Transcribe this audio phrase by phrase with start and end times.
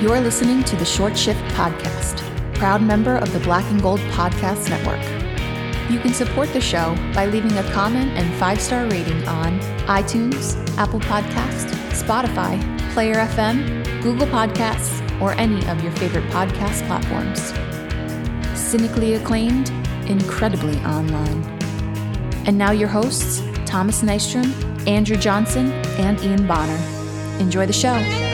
[0.00, 2.22] You're listening to the Short Shift Podcast,
[2.54, 5.02] proud member of the Black and Gold Podcast Network.
[5.90, 9.58] You can support the show by leaving a comment and five star rating on
[9.88, 12.60] iTunes, Apple Podcasts, Spotify,
[12.92, 17.52] Player FM, Google Podcasts, or any of your favorite podcast platforms.
[18.56, 19.70] Cynically acclaimed,
[20.08, 21.42] incredibly online.
[22.46, 24.46] And now, your hosts, Thomas Nystrom,
[24.86, 26.78] Andrew Johnson, and Ian Bonner.
[27.40, 28.27] Enjoy the show.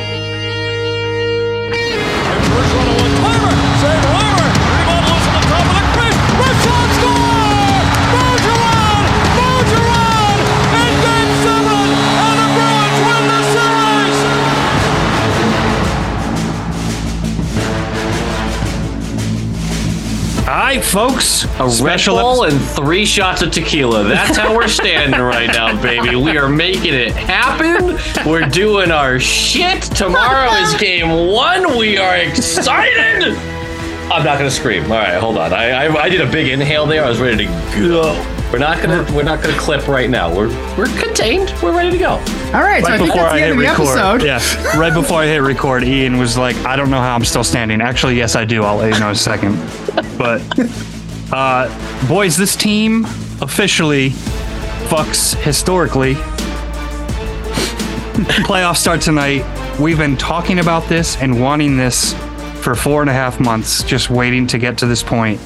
[1.73, 3.53] First one to one timer.
[3.81, 4.49] Save Weber.
[4.75, 6.19] Rebound loose at the top of the crease.
[6.41, 7.24] Rashad score!
[20.47, 21.45] All right, folks.
[21.59, 24.05] A Red Special Bull episode- and three shots of tequila.
[24.05, 26.17] That's how we're standing right now, baby.
[26.17, 27.99] We are making it happen.
[28.27, 29.81] We're doing our shit.
[29.83, 31.79] Tomorrow is game one.
[31.79, 33.35] We are excited.
[34.13, 34.85] I'm not gonna scream.
[34.85, 35.55] All right, hold on.
[35.55, 37.03] I, I I did a big inhale there.
[37.05, 38.34] I was ready to go.
[38.55, 40.33] We're not gonna we're not gonna clip right now.
[40.33, 40.47] We're
[40.79, 41.53] we're contained.
[41.61, 42.11] We're ready to go.
[42.11, 43.99] All right, so I Right think before that's I the hit of the record.
[43.99, 44.23] episode.
[44.23, 47.43] Yeah, right before I hit record, Ian was like, I don't know how I'm still
[47.43, 47.81] standing.
[47.81, 48.63] Actually, yes, I do.
[48.63, 49.57] I'll let you know in a second.
[50.17, 50.41] But,
[51.33, 53.07] uh, boys, this team
[53.43, 54.11] officially
[54.87, 56.15] fucks historically.
[58.47, 59.45] Playoffs start tonight.
[59.81, 62.15] We've been talking about this and wanting this
[62.63, 65.41] for four and a half months, just waiting to get to this point.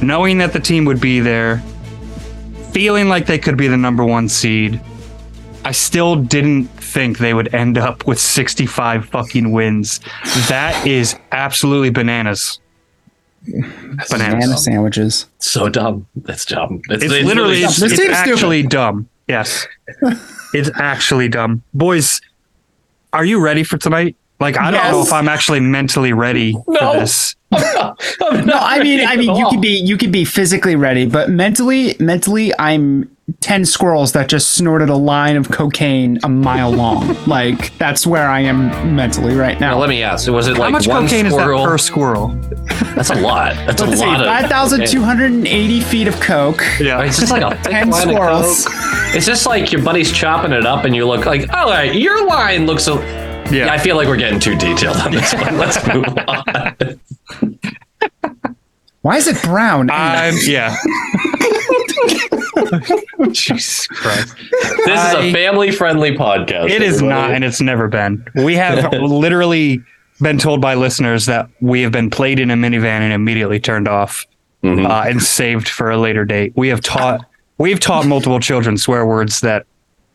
[0.00, 1.62] Knowing that the team would be there,
[2.72, 4.80] feeling like they could be the number one seed.
[5.64, 10.00] I still didn't think they would end up with 65 fucking wins.
[10.48, 12.58] That is absolutely bananas.
[13.46, 14.64] Banana Bananas.
[14.64, 15.26] sandwiches.
[15.38, 16.06] So dumb.
[16.16, 16.80] That's dumb.
[16.88, 18.32] It's, It's literally, it's, This it's seems stupid.
[18.32, 19.08] actually dumb.
[19.28, 19.66] Yes.
[20.54, 21.62] It's actually dumb.
[21.72, 22.20] Boys,
[23.14, 24.16] are you ready for tonight?
[24.38, 26.78] Like, I don't know if I'm actually mentally ready No.
[26.92, 27.36] for this.
[27.52, 31.94] No, I mean, I mean, you could be you could be physically ready, but mentally,
[32.00, 33.08] mentally, I'm
[33.40, 37.16] ten squirrels that just snorted a line of cocaine a mile long.
[37.26, 39.72] like that's where I am mentally right now.
[39.72, 40.28] Now let me ask.
[40.30, 41.60] Was it like How like much one cocaine squirrel?
[41.60, 42.28] is that per squirrel?
[42.94, 43.54] That's a lot.
[43.66, 45.02] That's Let's a see, lot of five thousand two cocaine.
[45.02, 46.62] hundred and eighty feet of coke.
[46.80, 47.02] Yeah.
[47.04, 48.66] It's just like a Ten squirrels.
[49.14, 52.26] It's just like your buddy's chopping it up, and you look like, all right, your
[52.26, 52.88] line looks.
[52.88, 53.66] A- Yeah.
[53.66, 55.58] yeah, I feel like we're getting too detailed on this one.
[55.58, 57.00] Let's move on.
[59.02, 59.90] Why is it brown?
[59.90, 60.76] I'm, yeah.
[63.32, 64.34] Jesus Christ.
[64.84, 66.70] This is a family-friendly podcast.
[66.70, 67.08] It is everybody.
[67.20, 68.24] not, and it's never been.
[68.36, 69.82] We have literally
[70.20, 73.88] been told by listeners that we have been played in a minivan and immediately turned
[73.88, 74.26] off
[74.62, 74.88] Mhm.
[74.88, 76.52] uh, and saved for a later date.
[76.54, 77.24] We have taught
[77.58, 79.66] we've taught multiple children swear words that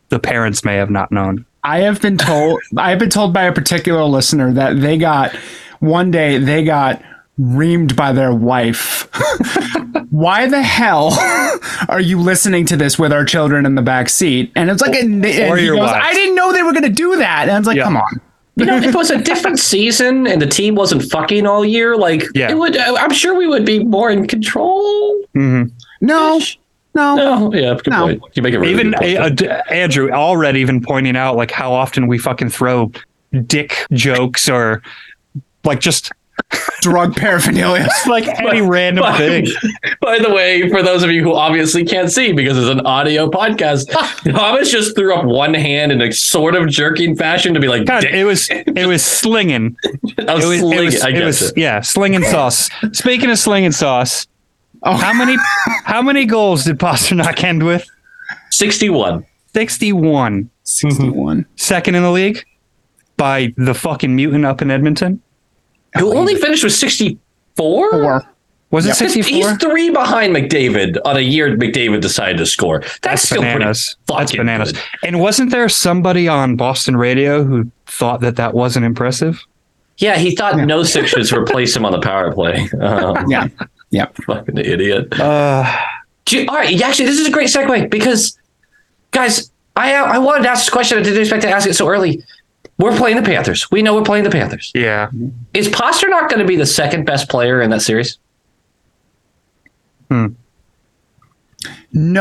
[0.08, 1.44] the parents may have not known.
[1.64, 5.34] I have been told I have been told by a particular listener that they got
[5.80, 7.02] one day they got
[7.38, 9.08] reamed by their wife.
[10.10, 11.10] Why the hell
[11.88, 14.50] are you listening to this with our children in the back seat?
[14.56, 15.92] And it's like, and, and he goes, wives.
[16.02, 17.42] I didn't know they were going to do that.
[17.42, 17.84] And I was like, Yeah.
[17.84, 18.20] come on.
[18.56, 21.96] You know, if it was a different season and the team wasn't fucking all year,
[21.96, 22.50] like Yeah.
[22.50, 22.76] it would.
[22.76, 25.22] I'm sure we would be more in control.
[25.34, 25.66] No,
[26.00, 26.40] no.
[26.94, 28.06] No, yeah, good No.
[28.06, 28.22] point.
[28.34, 29.18] You make it really even good point.
[29.18, 32.90] uh, D- Andrew already even pointing out like how often we fucking throw
[33.46, 34.82] dick jokes or
[35.64, 36.10] like just
[36.80, 37.84] Drug paraphernalia.
[37.90, 39.46] It's like any random By- thing.
[40.00, 43.28] By the way, for those of you who obviously can't see because it's an audio
[43.28, 43.90] podcast,
[44.32, 47.84] Thomas just threw up one hand in a sort of jerking fashion to be like,
[47.84, 49.76] God, it was it was slinging.
[50.26, 51.58] I was It was, slinging- it was, I it was it.
[51.58, 52.70] yeah, slinging sauce.
[52.92, 54.26] Speaking of slinging sauce,
[54.84, 54.96] Oh.
[54.96, 55.36] how many
[55.84, 57.84] how many goals did Pastrnak end with?
[58.52, 59.26] 61.
[59.52, 60.50] 61.
[60.62, 61.46] 61.
[61.56, 62.44] Second in the league
[63.16, 65.20] by the fucking mutant up in Edmonton.
[65.96, 67.18] Who only finished with 64?
[67.56, 68.22] Four.
[68.70, 68.96] Was it Yep.
[68.98, 69.50] He's- 64?
[69.50, 72.80] He's three behind McDavid on a year McDavid decided to score.
[72.80, 73.96] That's, That's still bananas.
[74.06, 74.72] pretty That's bananas.
[74.72, 74.82] good.
[75.04, 79.42] And wasn't there somebody on Boston radio who thought that that wasn't impressive?
[79.96, 82.68] Yeah, he thought no six should replace him on the power play.
[82.80, 83.48] Um, Yeah.
[83.90, 84.06] Yeah.
[84.26, 85.18] Fucking idiot.
[85.18, 85.64] Uh,
[86.30, 88.38] you- all right, actually, this is a great segue because,
[89.12, 90.98] guys, I I wanted to ask this question.
[90.98, 92.22] I didn't expect to ask it so early.
[92.78, 93.70] We're playing the Panthers.
[93.70, 94.70] We know we're playing the Panthers.
[94.74, 95.10] yeah.
[95.52, 98.18] Is Pastrnak going to be the second best player in that series?
[100.10, 100.34] No,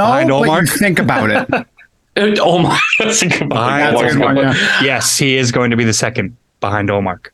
[0.05, 0.79] Behind but you Ullmark?
[0.79, 1.67] think about it.
[2.17, 2.79] Uh, Oh!
[2.99, 4.53] That's a good Behind That's a good one, Ullmark.
[4.55, 4.83] yeah.
[4.83, 7.27] Yes, he is going to be the second behind Ullmark.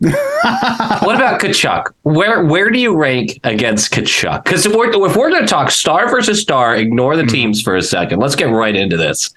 [0.00, 1.94] What about Tkachuk?
[2.02, 4.44] Where where do you rank against Tkachuk?
[4.44, 7.74] Because if we're if we're going to talk star versus star, ignore the teams for
[7.74, 8.18] a second.
[8.20, 9.32] Let's get right into this.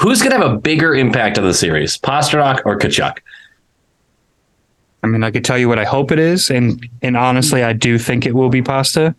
[0.00, 3.18] Who's going to have a bigger impact on the series, Pastrnak or Tkachuk?
[5.02, 7.72] I mean, I could tell you what I hope it is, and and honestly, I
[7.74, 9.14] do think it will be pasta.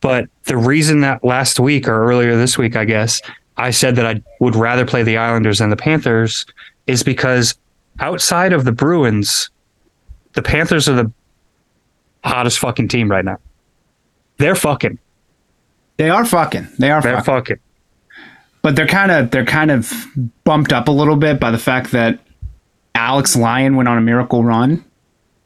[0.00, 3.20] But the reason that last week or earlier this week, I guess,
[3.56, 6.46] I said that I would rather play the Islanders than the Panthers
[6.86, 7.54] is because
[8.00, 9.50] outside of the Bruins,
[10.32, 11.12] the Panthers are the
[12.24, 13.38] hottest fucking team right now.
[14.38, 14.98] They're fucking.
[15.98, 16.68] They are fucking.
[16.78, 17.56] They are They're fucking.
[17.56, 17.58] fucking.
[18.62, 19.92] But they're kind of they're kind of
[20.44, 22.18] bumped up a little bit by the fact that
[22.94, 24.84] Alex Lyon went on a miracle run.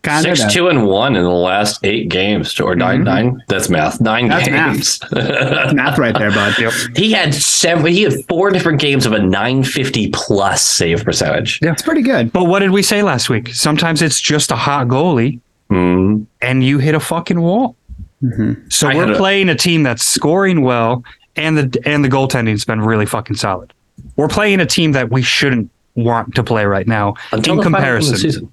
[0.02, 3.40] Kind Six, of two, and one in the last eight games, or 9 nine.
[3.46, 4.00] That's math.
[4.00, 4.98] Nine That's games.
[5.12, 6.58] math right there, bud.
[6.58, 6.72] Yep.
[6.96, 7.86] he had seven.
[7.86, 11.60] He had four different games of a 950 plus save percentage.
[11.62, 12.32] Yeah, It's pretty good.
[12.32, 13.54] But what did we say last week?
[13.54, 15.38] Sometimes it's just a hot goalie
[15.70, 16.26] Mm.
[16.40, 17.76] and you hit a fucking wall.
[18.70, 21.04] So I we're had a- playing a team that's scoring well
[21.36, 23.72] and the and the goaltending's been really fucking solid.
[24.16, 27.62] We're playing a team that we shouldn't want to play right now Until in the
[27.64, 28.16] final game of the comparison.
[28.16, 28.52] season.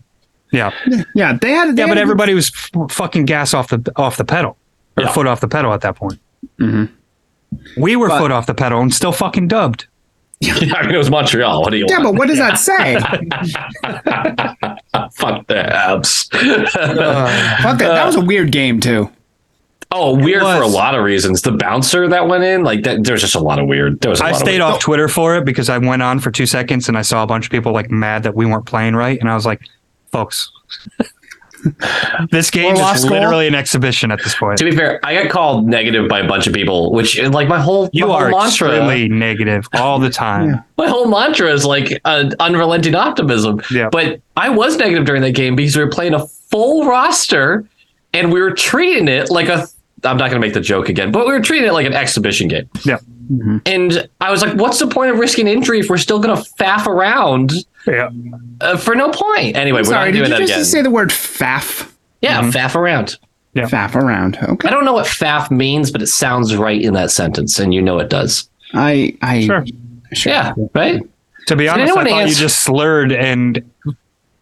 [0.52, 0.72] Yeah.
[1.16, 1.76] Yeah, they had.
[1.76, 4.58] They Yeah, had but a- everybody was f- fucking gas off the off the pedal
[4.98, 5.12] or Yeah.
[5.12, 6.20] foot off the pedal at that point.
[6.60, 6.86] Mm-hmm.
[7.82, 9.86] We were foot off the pedal and still fucking dubbed.
[10.42, 11.62] Yeah, I mean, it was Montreal.
[11.64, 12.98] What do you Yeah, but what does that say?
[15.14, 16.30] Fuck the Habs.
[17.62, 17.88] Fuck that.
[17.90, 19.12] That was a weird game too.
[19.92, 21.42] Oh, weird for a lot of reasons.
[21.42, 23.04] The bouncer that went in, like that.
[23.04, 24.00] There's just a lot of weird.
[24.02, 24.22] There was.
[24.22, 24.76] a I lot stayed of weird.
[24.76, 27.28] off Twitter for it because I went on for two seconds and I saw a
[27.28, 29.62] bunch of people like mad that we weren't playing right, and I was like,
[30.12, 30.52] "Folks,
[32.32, 33.18] this game lost is score?
[33.20, 36.28] literally an exhibition at this point." To be fair, I got called negative by a
[36.28, 38.70] bunch of people, which like my whole You my whole are mantra.
[38.70, 40.64] extremely negative all the time.
[40.78, 43.62] My whole mantra is like uh, unrelenting optimism.
[43.72, 43.90] Yeah.
[43.92, 47.68] But I was negative during that game because we were playing a full roster,
[48.14, 49.68] and we were treating it like a.
[50.04, 51.94] I'm not going to make the joke again, but we were treating it like an
[51.94, 52.70] exhibition game.
[52.86, 52.98] Yeah.
[53.66, 56.50] And I was like, "What's the point of risking injury if we're still going to
[56.54, 57.54] faff around
[57.86, 58.10] Yeah.
[58.62, 60.66] uh, for no point?" Anyway, we're Sorry, not did you that just again.
[60.66, 61.92] say the word faff?
[62.22, 63.18] yeah, faff around.
[63.54, 63.66] Yeah.
[63.68, 64.38] Faff around.
[64.42, 64.68] Okay.
[64.68, 67.82] I don't know what faff means, but it sounds right in that sentence, and you
[67.82, 68.50] know it does.
[68.74, 69.16] I.
[69.22, 69.46] I.
[69.46, 69.66] Sure.
[70.14, 70.32] Sure.
[70.32, 71.02] Yeah, right.
[71.48, 73.64] To be honest, I anyone thought you just slurred and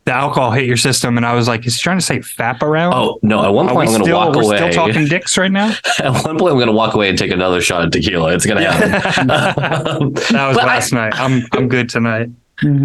[0.08, 2.62] the alcohol hit your system, and I was like, "Is he trying to say fap
[2.64, 3.44] around?" Oh no!
[3.44, 4.56] At one point, I'm going to still, walk we're away.
[4.58, 5.76] still talking dicks right now?
[6.00, 8.34] At one point, I'm going to walk away and take another shot of tequila.
[8.34, 10.14] It's going to happen.
[10.32, 11.14] That was But I- last night.
[11.20, 12.30] I'm I'm good tonight.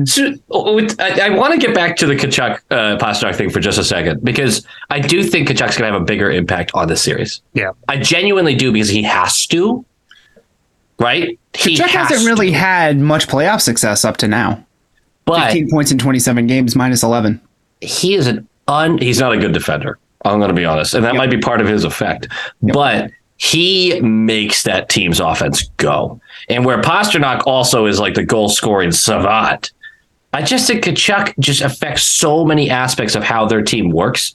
[0.05, 3.79] So, I, I want to get back to the Tkachuk uh, Pastrnak thing for just
[3.79, 7.01] a second because I do think Tkachuk's going to have a bigger impact on this
[7.03, 7.41] series.
[7.55, 7.71] Yeah.
[7.89, 9.83] I genuinely do because he has to.
[10.99, 11.39] Right?
[11.55, 12.27] He has hasn't to.
[12.27, 14.63] really had much playoff success up to now.
[15.25, 17.41] But 15 points in 27 games, minus 11.
[17.81, 18.99] he is an un.
[18.99, 19.99] He's not a good defender.
[20.25, 22.29] I'm going to be honest, and that might be part of his effect.
[22.63, 26.21] But he makes that team's offense go.
[26.49, 29.73] And where Pastrnak also is like the goal scoring savant,
[30.33, 34.33] I just think Tkachuk just affects so many aspects of how their team works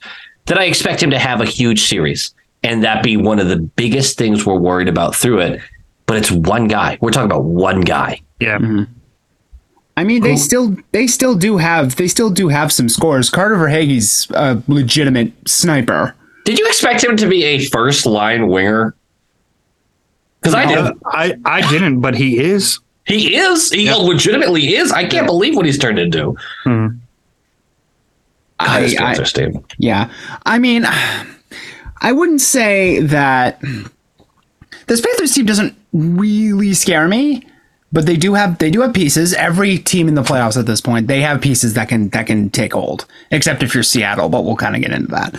[0.48, 2.34] that I expect him to have a huge series
[2.64, 5.62] and that be one of the biggest things we're worried about through it.
[6.06, 6.98] But it's one guy.
[7.02, 8.22] We're talking about one guy.
[8.40, 8.58] Yeah.
[8.58, 8.92] Mm-hmm.
[9.98, 13.32] I mean, they still they still do have they still do have some scores.
[13.32, 16.14] Carter Verhaeghe's a legitimate sniper.
[16.46, 18.96] Did you expect him to be a first line winger?
[20.40, 20.94] Because I did.
[21.06, 22.80] I I didn't, but he is.
[23.06, 23.72] He is.
[23.72, 24.92] He legitimately is.
[24.92, 26.38] I can't believe what he's turned into.
[26.66, 27.00] God,
[28.84, 29.34] his I- games.
[29.80, 30.12] Yeah,
[30.46, 33.60] I mean, I wouldn't say that
[34.86, 37.44] this Panthers team doesn't really scare me,
[37.98, 39.34] but they do have they do have pieces.
[39.34, 42.52] Every team in the playoffs at this point, they have pieces that can that can
[42.52, 43.08] take hold.
[43.32, 45.34] Except if you're Seattle, but we'll kind of get into that.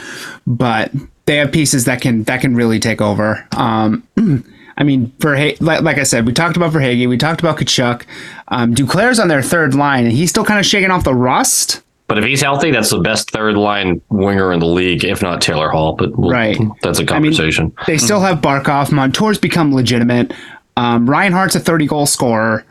[0.44, 0.90] But
[1.26, 3.46] they have pieces that can that can really take over.
[3.56, 4.02] Um,
[4.76, 8.02] I mean, for like, like I said, we talked about Verhaeghe, we talked about Kachuk.
[8.48, 11.82] Um, Duclair's on their third line, and he's still kind of shaking off the rust.
[12.08, 15.42] But if he's healthy, that's the best third line winger in the league, if not
[15.42, 15.92] Taylor Hall.
[15.92, 16.58] But we'll- Right.
[16.82, 17.72] that's a I mean, conversation.
[17.86, 18.90] they still have Barkov.
[18.90, 20.32] Montour's become legitimate.
[20.78, 22.64] Um, Hart's a 30 goal scorer.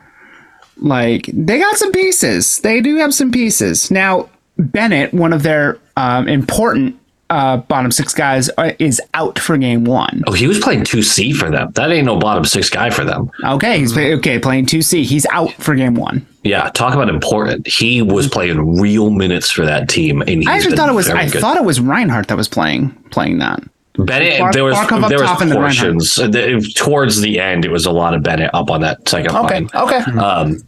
[0.78, 2.60] Like, they got some pieces.
[2.60, 3.92] They do have some pieces.
[3.92, 7.00] Now, Bennett, one of their um, important
[7.30, 10.24] uh, bottom six guys, uh, is out for game one.
[10.28, 11.72] oh, he was playing two C for them.
[11.74, 13.30] That ain't no bottom six guy for them.
[13.44, 15.04] Okay, he's play, okay playing 2C.
[15.04, 16.26] He's out for game one.
[16.44, 17.68] Yeah, talk about important.
[17.68, 21.28] He was playing real minutes for that team, and I actually thought it was I
[21.28, 21.42] good.
[21.42, 23.62] thought it was Reinhart that was playing playing that.
[23.98, 24.40] Bennett.
[24.40, 25.88] Bark- there was Barkov there was top and then Reinhart.
[25.88, 27.66] portions Uh, the- towards the end.
[27.66, 29.70] It was a lot of Bennett up on that second line.
[29.74, 29.98] okay.
[30.20, 30.62] Um,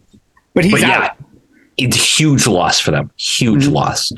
[0.55, 1.12] But he's but yeah,
[1.77, 3.12] it's a huge loss for them.
[3.17, 3.74] Huge Mm-hmm.
[3.74, 4.12] loss.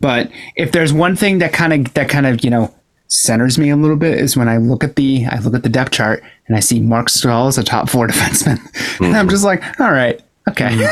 [0.00, 2.74] But if there's one thing that kind of that kind of you know
[3.08, 5.68] centers me a little bit is when I look at the I look at the
[5.68, 8.58] depth chart and I see Marc Staal as a top four defenseman,
[9.00, 10.68] and I'm just like, all right, okay,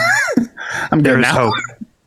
[0.90, 1.50] I'm good There's now.
[1.50, 1.54] hope.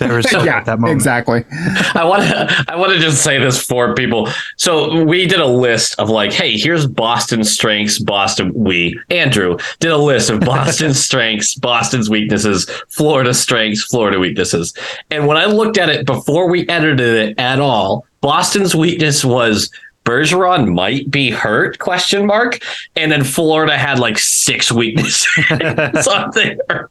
[0.08, 0.98] There was yeah, at that moment.
[0.98, 1.46] exactly.
[1.94, 4.30] I want to I want to just say this for people.
[4.58, 8.52] So we did a list of like, hey, here's Boston strengths, Boston.
[8.54, 14.74] We Andrew did a list of Boston strengths, Boston's weaknesses, Florida strengths, Florida weaknesses.
[15.12, 19.72] And when I looked at it before we edited it at all, Boston's weakness was
[20.04, 21.78] Bergeron might be hurt?
[21.80, 22.60] Question mark.
[22.96, 25.28] And then Florida had like six weaknesses
[26.08, 26.90] on there.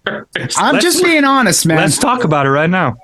[0.57, 1.79] I'm Let's- just being honest, man.
[1.79, 2.97] Let's talk about it right now.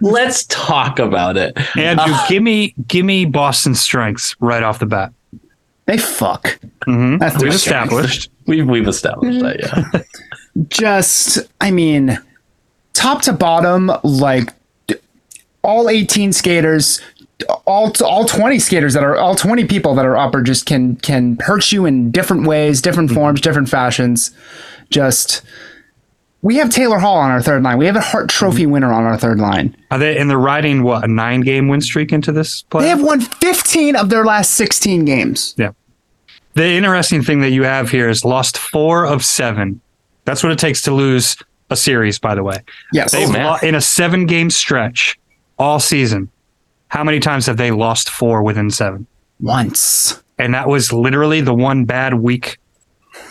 [0.00, 1.58] Let's talk about it.
[1.76, 5.12] Andrew, give me give me Boston strengths right off the bat.
[5.86, 6.58] They fuck.
[6.86, 7.18] Mhm.
[7.18, 8.30] That's We've established.
[8.46, 10.02] We've we've established that, yeah.
[10.68, 12.18] just I mean
[12.94, 14.50] top to bottom like
[15.62, 17.00] all 18 skaters
[17.66, 20.96] all all 20 skaters that are all 20 people that are up are just can
[20.96, 23.18] can hurt you in different ways different mm-hmm.
[23.18, 24.30] forms different fashions
[24.90, 25.42] just
[26.44, 27.78] we have Taylor Hall on our third line.
[27.78, 28.72] We have a Hart Trophy mm-hmm.
[28.72, 29.74] winner on our third line.
[29.90, 32.82] Are they and they're riding what a nine game win streak into this play?
[32.82, 35.54] They have won 15 of their last 16 games.
[35.56, 35.70] Yeah.
[36.52, 39.80] The interesting thing that you have here is lost four of seven.
[40.26, 41.38] That's what it takes to lose
[41.70, 42.58] a series, by the way.
[42.92, 43.12] Yes.
[43.12, 43.58] They've oh, man.
[43.62, 45.18] in a seven game stretch
[45.58, 46.30] all season.
[46.94, 49.08] How many times have they lost four within seven?
[49.40, 50.22] Once.
[50.38, 52.58] And that was literally the one bad week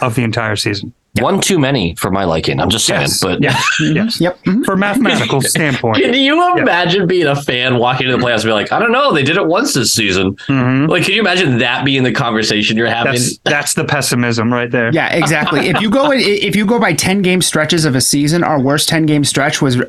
[0.01, 0.93] of the entire season.
[1.19, 2.59] One too many for my liking.
[2.59, 3.01] I'm just saying.
[3.01, 3.21] Yes.
[3.21, 3.77] But yes.
[3.81, 4.19] yes.
[4.19, 4.43] Yep.
[4.45, 4.65] Mhm.
[4.65, 5.97] For mathematical standpoint.
[6.01, 8.91] Can you imagine being a fan walking into the playoffs and be like, I don't
[8.91, 10.33] know, they did it once this season.
[10.47, 10.89] Mhm.
[10.89, 13.11] Like, can you imagine that being the conversation you're having?
[13.13, 14.91] That's that's the pessimism right there.
[14.91, 15.67] Yeah, exactly.
[15.67, 18.89] if you go if you go by 10 game stretches of a season, our worst
[18.89, 19.79] 10 game stretch was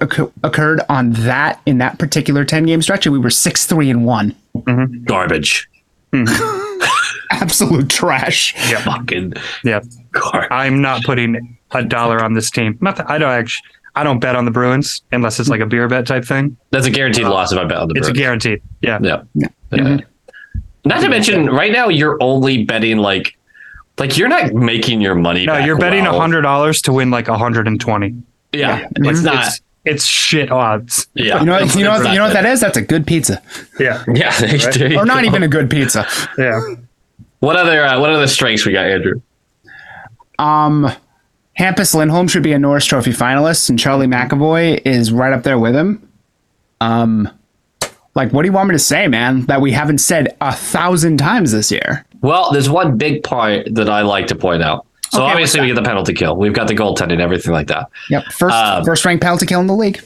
[0.43, 5.03] occurred on that in that particular 10 game stretch and we were 6-3 and 1.
[5.07, 5.71] Garbage.
[7.41, 8.55] Absolute trash.
[8.71, 8.79] Yeah.
[8.81, 9.81] Fucking Yeah.
[10.13, 10.49] garbage.
[10.51, 12.79] I'm not putting a dollar on this team.
[12.81, 15.67] Not that I don't actually I don't bet on the Bruins unless it's like a
[15.67, 16.57] beer bet type thing.
[16.71, 18.19] That's a guaranteed loss if I bet on the It's a Bruins.
[18.19, 18.63] guaranteed.
[18.83, 18.99] Yeah.
[19.03, 19.23] Yeah.
[19.35, 19.49] Yeah.
[19.73, 20.05] Mm-hmm.
[20.87, 23.37] Not to mention, right now you're only betting like,
[23.99, 25.47] like you're not making your money.
[25.47, 26.21] No, back you're betting a well.
[26.21, 28.15] hundred dollars to win like a hundred and twenty.
[28.53, 29.47] Yeah, mean, it's not.
[29.47, 31.07] It's, it's shit odds.
[31.15, 32.61] yeah, You know, It's- you know, you know what that is?
[32.61, 33.41] That's a good pizza.
[33.79, 34.03] Yeah.
[34.13, 36.07] Yeah, there you Or not even a good pizza.
[36.39, 36.61] Yeah.
[37.45, 39.21] What other uh, what other strengths we got, Andrew?
[40.39, 40.91] Um
[41.59, 45.59] Hampus Lindholm should be a Norris Trophy finalist and Charlie McAvoy is right up there
[45.59, 46.09] with him.
[46.81, 47.29] Um
[48.15, 49.43] like what do you want me to say, man?
[49.43, 52.05] That we haven't said a thousand times this year.
[52.23, 54.87] Well, there's one big point that I like to point out.
[55.11, 56.37] So Okay, obviously we get the penalty kill.
[56.37, 57.89] We've got the goaltending, everything like that.
[58.11, 58.25] Yep.
[58.33, 60.01] First Um, first ranked penalty kill in the league.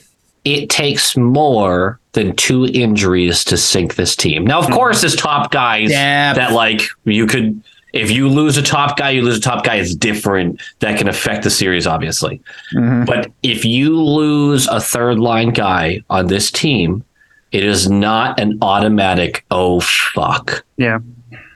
[0.45, 4.45] It takes more than two injuries to sink this team.
[4.45, 4.73] Now, of hmm.
[4.73, 6.35] course, there's top guys Yeah.
[6.35, 7.62] that like you could.
[7.95, 9.76] If you lose a top guy, you lose a top guy.
[9.76, 10.61] It's different.
[10.80, 12.40] That can affect the series, obviously.
[12.75, 13.04] Mm-hmm.
[13.07, 17.02] But if you lose a third line guy on this team,
[17.50, 19.45] it is not an automatic.
[19.50, 20.64] Oh fuck!
[20.76, 20.99] Yeah.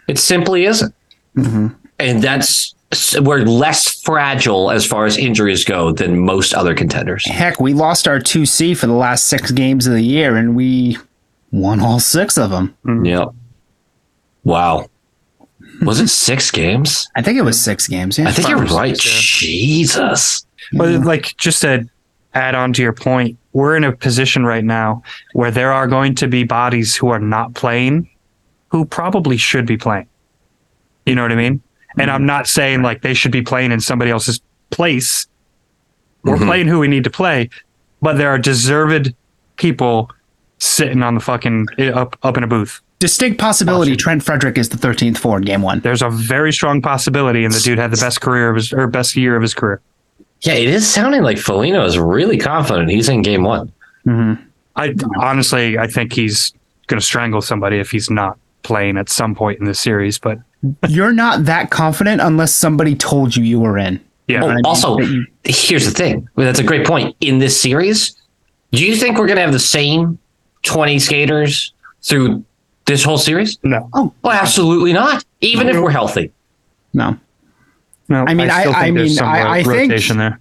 [0.09, 0.95] It simply isn't.
[1.37, 1.69] Mm-hmm.
[1.99, 2.75] And that's
[3.21, 7.27] we're less fragile as far as injuries go than most other contenders.
[7.27, 10.99] Heck, we lost our 2C for the last 6 games of the year and we
[11.51, 12.77] won all 6 of them.
[12.85, 13.07] Mm.
[13.09, 13.29] Yep.
[14.45, 14.89] Wow.
[15.83, 17.09] Was it six games?
[17.17, 18.29] I think it was 6 games, yeah.
[18.29, 18.97] I think Five you're right.
[18.97, 20.47] six, Jesus.
[20.73, 21.89] But like just to
[22.35, 26.15] add on to your point, we're in a position right now where there are going
[26.17, 28.09] to be bodies who are not playing
[28.73, 30.09] who probably should be playing.
[31.05, 31.63] You know what I mean?
[31.99, 32.27] And I'm mm-hmm.
[32.27, 35.27] not saying like they should be playing in somebody else's place.
[36.25, 36.47] We're Mhm.
[36.47, 37.51] playing who we need to play,
[38.01, 39.15] but there are deserved
[39.57, 40.11] people
[40.59, 42.81] sitting on the fucking eh, up up in a booth.
[43.01, 45.81] Distinct possibility Trent Frederic is the 13th forward game 1.
[45.81, 48.87] There's a very strong possibility, and the dude had the best career of his or
[48.87, 49.81] best year of his career.
[50.43, 53.73] Yeah, it is sounding like Foligno is really confident he's in game one.
[54.07, 54.43] Mm-hmm.
[54.77, 56.53] I honestly, I think he's
[56.87, 60.19] going to strangle somebody if he's not playing at some point in the series.
[60.19, 60.39] But
[60.89, 64.01] You're not that confident unless somebody told you you were in.
[64.29, 66.29] yeah, Oh, also, you- here's the thing.
[66.37, 67.17] Well, that's a great point.
[67.21, 68.15] In this series,
[68.71, 70.19] do you think we're going to have the same
[70.63, 72.45] 20 skaters through
[72.87, 73.59] this whole series?
[73.65, 75.25] no, Oh, Well, absolutely not.
[75.41, 76.31] Even if we're healthy.
[76.93, 77.17] no.
[78.09, 78.25] no.
[78.29, 80.39] I mean, I- still I think there's mean, some I- I think- rotation there.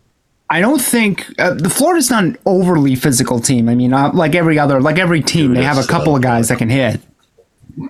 [0.54, 3.70] I don't think uh, the Florida's not an overly physical team.
[3.70, 6.18] I mean, uh, like every other, like every team, Dude, they have a couple uh,
[6.18, 7.00] of guys that can hit,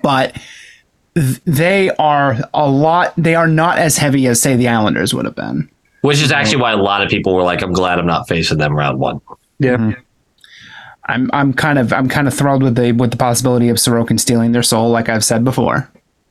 [0.00, 0.46] but th-
[1.14, 3.12] they are a lot.
[3.16, 5.70] They are not as heavy as say the Islanders would have been.
[6.00, 8.58] Which is actually why a lot of people were like, I'm glad I'm not facing
[8.58, 9.20] them round one.
[9.58, 10.00] Yeah, mm-hmm.
[11.04, 14.18] I'm I'm kind of I'm kind of thrilled with the with the possibility of Sorokin
[14.18, 15.88] stealing their soul, like I've said before.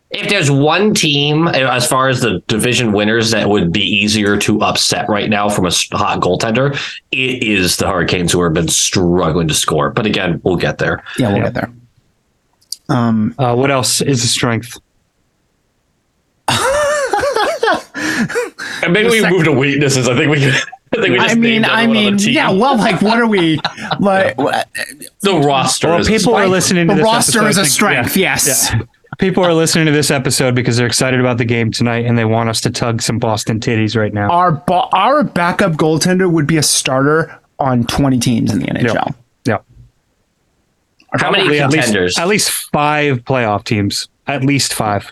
[0.10, 4.38] If there's one team, uh, as far as the division winners, that would be easier
[4.40, 6.76] to upset right now from a hot goaltender,
[7.12, 9.90] it is the Hurricanes who have been struggling to score.
[9.90, 11.02] But again, we'll get there.
[11.18, 11.72] Yeah, we'll get there.
[12.92, 14.78] Um, Uh, what else is a strength?
[18.84, 20.08] And maybe we move to weaknesses.
[20.08, 20.48] I think we.
[20.48, 22.50] I think we just I mean, I mean, yeah.
[22.52, 23.60] Well, like, what are we
[24.00, 24.38] like?
[24.38, 24.64] wha-
[25.22, 25.88] the roster.
[25.88, 28.18] Well, people are listening to The this roster episode is a think- strength.
[28.18, 28.70] yeah, yes.
[28.74, 28.82] yeah.
[29.20, 32.26] People are listening to this episode because they're excited about the game tonight and they
[32.26, 34.30] want us to tug some Boston titties right now.
[34.30, 39.14] Our ba- our backup goaltender would be a starter on 20 teams in the NHL.
[39.46, 39.60] Yeah.
[41.14, 42.18] How many Probably at least, contenders?
[42.18, 44.08] at least five playoff teams.
[44.28, 45.12] At least five.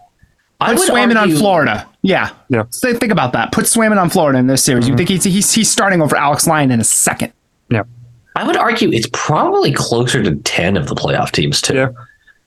[0.62, 1.88] I Put would Swayman on Florida.
[2.02, 2.32] Yeah.
[2.50, 2.64] Yeah.
[2.70, 3.52] So think about that.
[3.52, 4.88] Put Swayman on Florida in this series.
[4.88, 4.98] You mm-hmm.
[4.98, 7.34] think he's, he's he's starting over Alex Lyon in a second?
[7.70, 7.84] Yeah.
[8.36, 11.76] I would argue it's probably closer to ten of the playoff teams too.
[11.76, 11.90] Yeah.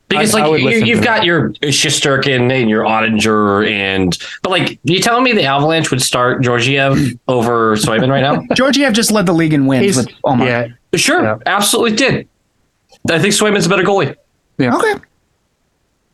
[0.09, 4.17] Because I- I like would you, you've to got your Shesterkin and your Oettinger and
[4.43, 8.45] but like you telling me the Avalanche would start Georgiev over Swayman right now?
[8.55, 10.47] Georgiev just led the league in wins He's, with Omar.
[10.47, 10.69] yeah.
[10.95, 11.39] Sure, Yeah.
[11.47, 12.29] absolutely did.
[13.11, 14.17] I think Swayman's a better goalie.
[14.59, 14.77] Yeah.
[14.77, 14.95] Okay.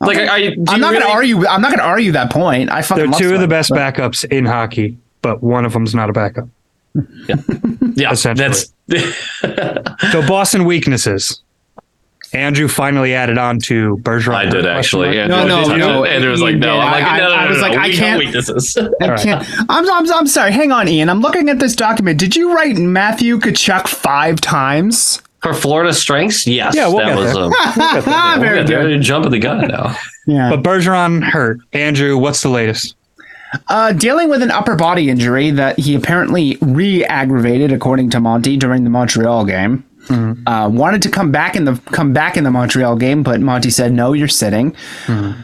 [0.01, 1.47] Like I, I, I am not really- going to argue.
[1.47, 2.71] I'm not going to argue that point.
[2.71, 5.73] I fucking They're love two of the best but- backups in hockey, but one of
[5.73, 6.49] them's not a backup.
[7.95, 8.49] Yeah, essentially.
[8.49, 8.73] that's
[10.13, 11.43] So Boston weaknesses.
[12.35, 14.35] Andrew finally added on to Bergeron.
[14.35, 15.17] I did actually.
[15.17, 16.11] No, Andrew no, touched no, it.
[16.13, 16.79] Andrew was like, no.
[16.79, 17.81] I'm like, I- no, no, I no, was no, like, no.
[17.81, 18.77] I can't- weaknesses.
[18.77, 19.49] I can't.
[19.69, 20.53] I'm, I'm, I'm sorry.
[20.53, 21.09] Hang on, Ian.
[21.09, 22.21] I'm looking at this document.
[22.21, 25.23] Did you write Matthew Tkachuk five times?
[25.43, 26.75] For Florida strengths, yes.
[26.75, 27.49] Yeah, we'll that get was there.
[27.53, 28.83] Ah, we'll very get there.
[28.83, 28.91] good.
[28.91, 29.97] You're jumping the gun now.
[30.27, 30.51] Yeah.
[30.51, 31.59] But Bergeron hurt.
[31.73, 32.95] Andrew, what's the latest?
[33.69, 38.85] Uh, dealing with an upper body injury that he apparently re-aggravated, according to Monty, during
[38.85, 39.85] the Montreal game.
[40.47, 43.71] Uh, wanted to come back in the come back in the Montreal game, but Monty
[43.71, 44.75] said no, you're sitting.
[45.09, 45.37] And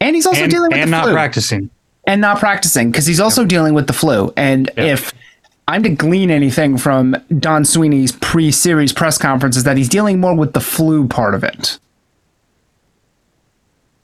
[0.00, 1.70] he's also And, dealing with and the not flu practicing.
[2.06, 4.32] and not practicing because he's also dealing with the flu.
[4.36, 5.12] And if
[5.66, 10.34] I'm to glean anything from Don Sweeney's pre-series press conference, is that he's dealing more
[10.34, 11.78] with the flu part of it.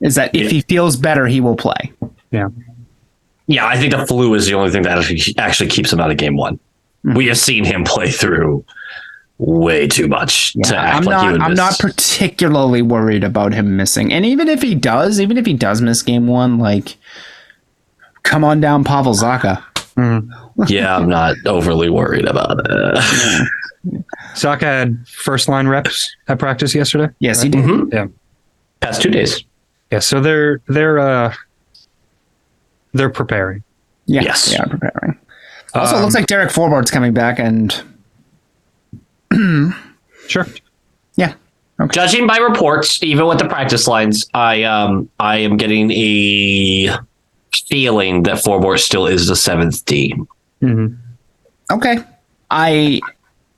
[0.01, 1.93] Is that if he feels better, he will play.
[2.31, 2.49] Yeah.
[3.47, 6.11] Yeah, I think the flu is the only thing that actually, actually keeps him out
[6.11, 6.59] of game one.
[7.03, 7.15] Hmm.
[7.15, 8.65] We have seen him play through
[9.39, 11.59] way too much to act I'm like he would I'm miss.
[11.59, 14.13] not particularly worried about him missing.
[14.13, 16.97] And even if he does, even if he does miss game one, like,
[18.23, 19.63] come on down, Pavel Zacha.
[20.69, 23.49] Yeah, I'm not overly worried about it.
[24.35, 27.13] Zacha had first line reps at practice yesterday.
[27.19, 27.65] Yes, he did.
[27.65, 27.93] Mhm.
[27.93, 28.07] Yeah.
[28.81, 29.43] Past two days.
[29.91, 30.01] Yeah.
[30.01, 31.35] So they're they're uh
[32.93, 33.63] they're preparing.
[34.07, 34.51] Yeah, Yes.
[34.51, 35.17] they are preparing.
[35.75, 37.73] Also, it Um, looks like Derek Forbort's coming back, and
[40.29, 40.47] Sure.
[41.17, 41.35] yeah,
[41.91, 46.91] Judging by reports, even with the practice lines, I um I am getting a
[47.69, 50.15] feeling that Forbort still is the seventh D.
[50.63, 51.75] Mm-hmm.
[51.75, 51.99] okay.
[52.51, 53.01] I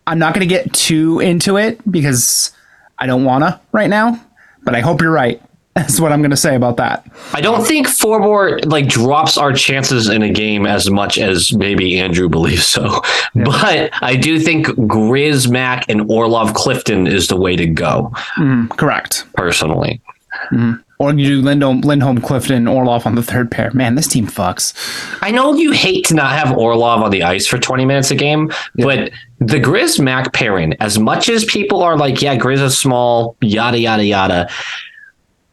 [0.07, 2.53] I'm not going to get too into it because
[2.99, 4.21] I don't wanna right now.
[4.65, 5.41] But I hope you're right.
[5.75, 7.07] That's what I'm going to say about that.
[7.33, 11.99] I don't think Forbort like drops our chances in a game as much as maybe
[11.99, 13.01] Andrew believes so.
[13.35, 18.67] But I do think Grizz, Mac, and Orlov Clifton is the way to go, mm-hmm.
[18.77, 19.25] Correct.
[19.35, 20.03] personally.
[20.51, 20.73] Mm-hmm.
[20.99, 23.73] Or you do Lindholm, Lindholm, Clifton, Orlov on the third pair.
[23.73, 24.73] Man, this team fucks.
[25.21, 28.15] I know you hate to not have Orlov on the ice for 20 minutes a
[28.15, 32.79] game, but the Grizz Mac pairing, as much as people are like, yeah, Grizz is
[32.79, 34.49] small, yada, yada, yada.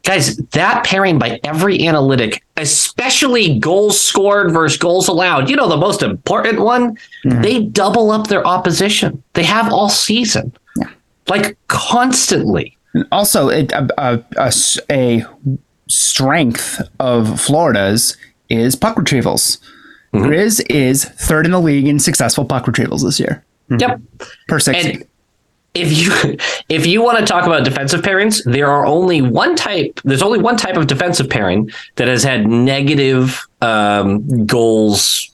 [0.04, 5.76] Guys, that pairing by every analytic, especially goals scored versus goals allowed, you know, the
[5.76, 7.42] most important one, mm-hmm.
[7.42, 9.22] they double up their opposition.
[9.34, 10.52] They have all season,
[11.28, 12.76] like constantly.
[13.12, 15.24] Also, it, a, a- a s- a
[15.88, 18.16] strength of Florida's
[18.48, 19.58] is puck retrievals.
[20.12, 20.24] Mm-hmm.
[20.26, 23.78] Grizz is third in the league in successful puck retrievals this year mm-hmm.
[23.80, 24.00] Yep.
[24.48, 24.90] per 60.
[24.92, 25.04] And
[25.74, 26.36] if you
[26.68, 30.00] if you want to talk about defensive pairings, there are only one type.
[30.02, 35.30] There's only one type of defensive pairing that has had negative um, goals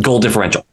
[0.00, 0.64] goal differential,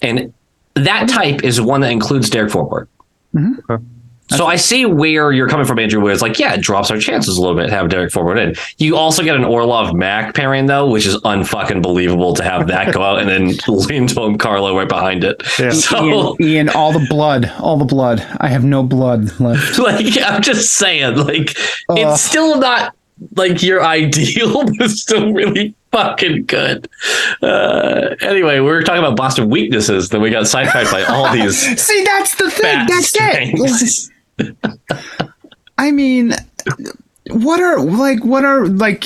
[0.00, 0.32] and
[0.74, 2.88] that type is one that includes Derek Forbort.
[3.34, 3.70] Mm-hmm.
[3.70, 3.84] Okay.
[4.36, 6.00] So I see where you're coming from, Andrew.
[6.00, 8.38] Where it's like, yeah, it drops our chances a little bit to have Derek Forbort
[8.40, 8.54] in.
[8.78, 12.92] You also get an Orlov Mac pairing though, which is unfucking believable to have that
[12.92, 15.42] go out and then Lindholm Carlo right behind it.
[15.58, 15.72] Yeah.
[15.82, 18.20] So Ian, Ian, all the blood, all the blood.
[18.40, 19.78] I have no blood left.
[19.78, 21.56] like I'm just saying, like
[21.90, 22.94] it's still not
[23.36, 26.88] like your ideal, but still really fucking good.
[27.42, 31.58] Uh, anyway, we were talking about Boston weaknesses, then we got sidetracked by all these
[31.80, 32.62] See, that's the thing.
[32.62, 34.12] fat That's it.
[35.78, 36.34] I mean,
[37.30, 39.04] what are like what are like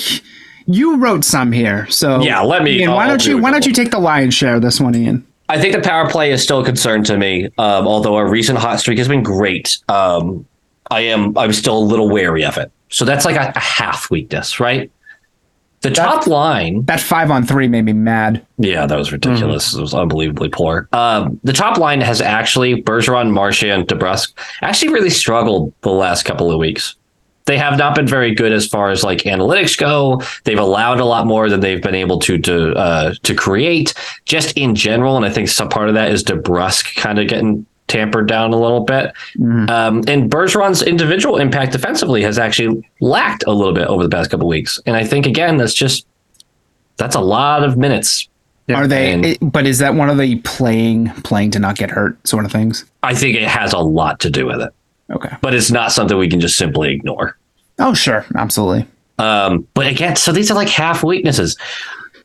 [0.65, 3.51] you wrote some here, so Yeah, let me- Ian, why I'll don't do you why
[3.51, 5.25] don't you take the lion's share of this one, Ian?
[5.49, 7.45] I think the power play is still a concern to me.
[7.57, 10.45] Um, although our recent hot streak has been great, um,
[10.91, 12.69] I am I'm still a little wary of it.
[12.89, 14.91] So that's like a, a half weakness, right?
[15.81, 18.45] The top line, That five on three made me mad.
[18.57, 19.75] yeah, that was ridiculous.
[19.75, 20.89] It was unbelievably poor.
[20.91, 26.51] Um, the top line has actually Bergeron, Marchand, DeBrusk actually really struggled the last couple
[26.51, 26.95] of weeks.
[27.45, 30.21] They have not been very good as far as like analytics go.
[30.43, 33.93] They've allowed a lot more than they've been able to to uh, to create
[34.25, 35.15] just in general.
[35.15, 38.59] And I think some part of that is DeBrusk kind of getting tampered down a
[38.59, 39.13] little bit.
[39.39, 44.29] Um, and Bergeron's individual impact defensively has actually lacked a little bit over the past
[44.29, 44.79] couple of weeks.
[44.85, 46.05] And I think again that's just
[46.97, 48.27] that's a lot of minutes.
[48.73, 49.13] Are they?
[49.13, 52.43] and- it- but is that one of the playing playing to not get hurt sort
[52.43, 52.83] of things?
[53.03, 54.73] I think it has a lot to do with it,
[55.09, 55.33] Okay.
[55.41, 57.37] but it's not something we can just simply ignore.
[57.79, 58.85] Oh sure, absolutely.
[59.19, 61.55] Um, but again, so these are like half weaknesses.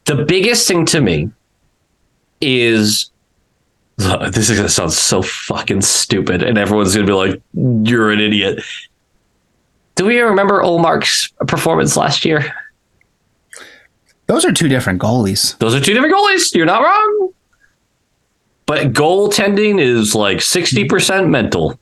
[0.06, 1.30] The biggest thing to me
[2.40, 3.11] is
[4.30, 8.62] this is gonna sound so fucking stupid, and everyone's gonna be like, "You're an idiot."
[9.94, 12.54] Do we remember Ullmark's performance last year?
[14.26, 15.58] Those are two different goalies.
[15.58, 16.54] Those are two different goalies.
[16.54, 17.30] You're not wrong.
[18.64, 21.78] But goaltending is like 60% mental.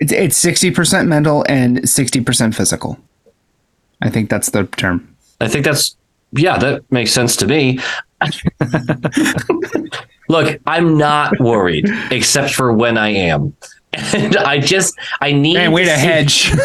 [0.00, 2.98] It's it's sixty percent mental and sixty percent physical.
[4.02, 5.14] I think that's the term.
[5.40, 5.94] I think that's
[6.32, 7.78] yeah, that makes sense to me.
[10.30, 13.54] Look, I'm not worried except for when I am.
[13.92, 16.50] And I just I need Man, way to see- hedge.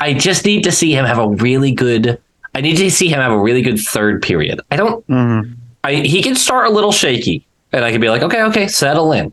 [0.00, 2.20] I just need to see him have a really good
[2.54, 4.60] I need to see him have a really good third period.
[4.70, 5.52] I don't mm-hmm.
[5.82, 9.12] I he can start a little shaky and I can be like, okay, okay, settle
[9.12, 9.32] in.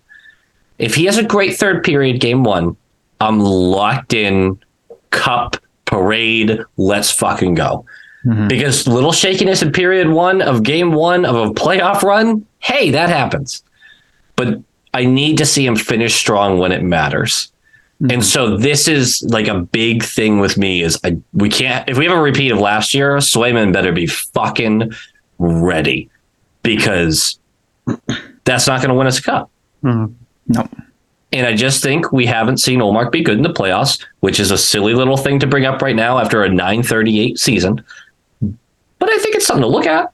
[0.77, 2.77] If he has a great third period game one,
[3.19, 4.57] I'm locked in
[5.09, 7.85] cup parade, let's fucking go.
[8.25, 8.47] Mm-hmm.
[8.47, 13.09] Because little shakiness in period one of game one of a playoff run, hey, that
[13.09, 13.63] happens.
[14.41, 14.59] But
[14.93, 17.51] I need to see him finish strong when it matters.
[18.01, 18.21] And mm-hmm.
[18.21, 22.05] so this is like a big thing with me is I we can't if we
[22.05, 24.91] have a repeat of last year, Swayman better be fucking
[25.37, 26.09] ready
[26.63, 27.37] because
[28.43, 29.51] that's not going to win us a cup.
[29.83, 30.13] Mm-hmm.
[30.47, 30.67] no.
[31.33, 34.51] And I just think we haven't seen Ullmark be good in the playoffs, which is
[34.51, 37.83] a silly little thing to bring up right now after a 938 season.
[38.41, 40.11] But I think it's something to look at.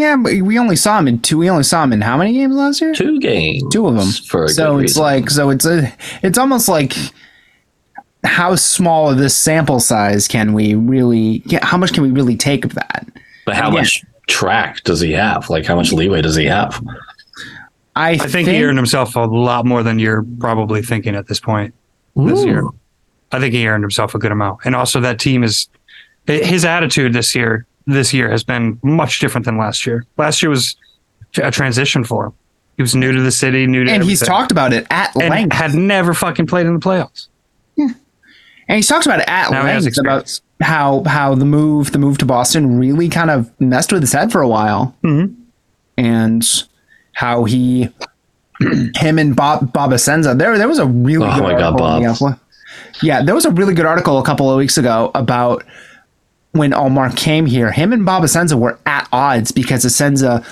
[0.00, 1.36] Yeah, but we only saw him in two.
[1.36, 2.94] We only saw him in how many games last year?
[2.94, 3.62] Two games.
[3.70, 4.08] Two of them.
[4.28, 5.02] For a so good it's reason.
[5.02, 6.94] like so it's a it's almost like
[8.24, 11.42] how small of this sample size can we really?
[11.46, 13.06] Yeah, how much can we really take of that?
[13.46, 13.80] But how Yeah.
[13.80, 15.50] much track does he have?
[15.50, 16.82] Like, how much leeway does he have?
[17.96, 21.40] I, I think he earned himself a lot more than you're probably thinking at this
[21.40, 21.74] point
[22.16, 22.62] this year.
[23.32, 25.68] I think he earned himself a good amount, and also that team is
[26.26, 27.66] his attitude this year.
[27.90, 30.04] This year has been much different than last year.
[30.16, 30.76] Last year was
[31.42, 32.32] a transition for him.
[32.76, 35.28] He was new to the city, new to and he's talked about it at and
[35.30, 35.52] length.
[35.54, 37.26] had never fucking played in the playoffs.
[37.76, 37.88] Yeah.
[38.68, 42.18] And he's talked about it at Now length about how how the move the move
[42.18, 45.34] to Boston really kind of messed with his head for a while, Mhm.
[45.98, 46.46] and
[47.12, 47.88] how he
[48.96, 51.96] him and Bob Bob Essensa there there was a really Oh good my God, article
[51.96, 52.38] in Bob.
[53.02, 55.64] Yeah there was a really good article a couple of weeks ago about
[56.52, 60.44] when Omar came here him and Bob Essensa were at odds because Essensa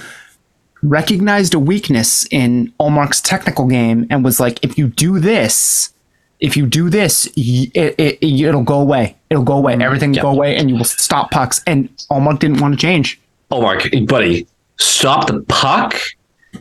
[0.83, 5.93] recognized a weakness in Ullmark's technical game and was like, if you do this,
[6.39, 9.17] if you do this, y- it, it, it'll go away.
[9.29, 9.73] It'll go away.
[9.73, 9.83] Mm-hmm.
[9.83, 10.23] Everything will Yeah.
[10.23, 11.61] go away and you will stop pucks.
[11.67, 13.21] And Ullmark didn't want to change.
[13.51, 14.47] Ullmark, buddy,
[14.79, 15.97] stop the puck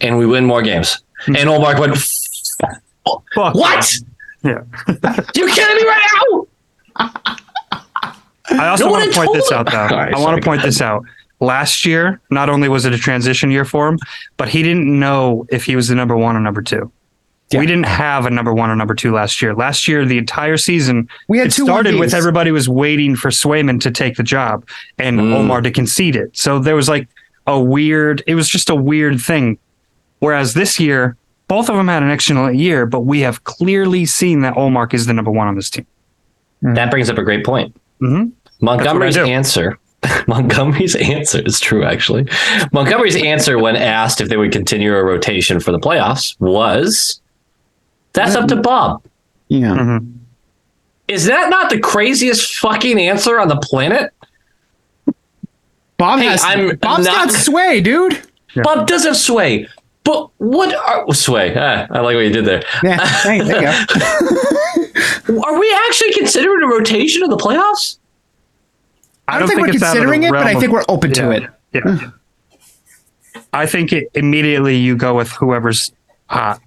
[0.02, 0.98] and we win more games.
[1.26, 1.36] Hmm.
[1.36, 1.96] And Ullmark went,
[3.36, 3.54] Fuck.
[3.56, 3.98] What?
[4.44, 4.62] Yeah.
[5.36, 6.48] You kidding me right
[7.00, 7.36] now?
[8.50, 9.88] I also No want to point this out, though.
[9.88, 10.16] him.
[10.16, 11.04] I want to point go this out.
[11.40, 14.00] Last year, not only was it a transition year for him,
[14.38, 16.92] but he didn't know if he was the number one or number two.
[17.52, 17.60] Yeah.
[17.60, 19.54] We didn't have a number one or number two last year.
[19.54, 23.30] Last year, the entire season, We had it two started with everybody was waiting for
[23.30, 25.34] Swayman to take the job and Mm.
[25.34, 26.36] Omar to concede it.
[26.36, 27.08] So there was like
[27.46, 29.60] a weird, it was just a weird thing.
[30.20, 31.16] Whereas this year,
[31.48, 35.06] both of them had an excellent year, but we have clearly seen that Ullmark is
[35.06, 35.86] the number one on this team.
[36.64, 37.74] That brings up a great point.
[38.02, 38.32] Mhm.
[38.62, 39.36] Montgomery's That's what I do.
[39.36, 39.80] answer.
[40.28, 42.28] Montgomery's answer is true, actually.
[42.72, 47.22] Montgomery's answer when asked if they would continue a rotation for the playoffs was
[48.14, 49.04] that's up to Bob.
[49.50, 49.76] Yeah.
[49.76, 50.14] Mhm.
[51.08, 54.12] Is that not the craziest fucking answer on the planet?
[55.98, 58.22] Bob Hey, has, I'm Bob's not- got sway, dude.
[58.64, 59.68] Bob does have sway,
[60.04, 61.54] but what are sway?
[61.56, 62.64] Ah, I like what you did there.
[62.84, 62.98] Yeah.
[63.22, 63.88] Hey, there you
[65.28, 65.42] go.
[65.44, 67.98] Are we actually considering a rotation of the playoffs?
[69.28, 71.12] I don't, think, we're it's out of the considering it, but I think we're open
[71.14, 71.32] to Yeah.
[71.32, 71.50] it.
[71.74, 72.12] Yeah.
[73.54, 75.92] I think it, immediately you go with whoever's
[76.28, 76.62] hot.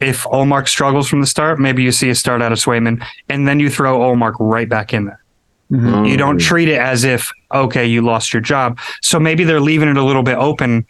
[0.00, 3.48] If Ullmark struggles from the start, maybe you see a start out of Swayman, and
[3.48, 5.22] then you throw Ullmark right back in there.
[5.68, 6.42] You don't mm.
[6.42, 8.78] treat it as if okay, you lost your job.
[9.02, 10.86] So maybe they're leaving it a little bit open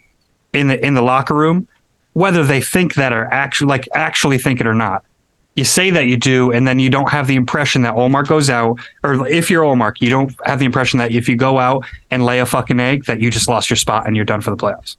[0.53, 1.67] in the in the locker room,
[2.13, 5.03] whether they think that or actually like actually think it or not.
[5.57, 8.47] You say that you do, and then you don't have the impression that Ullmark goes
[8.49, 11.83] out, or if you're Ullmark, you don't have the impression that if you go out
[12.11, 14.51] and lay a fucking egg, that you just lost your spot and you're done for
[14.51, 14.95] the playoffs.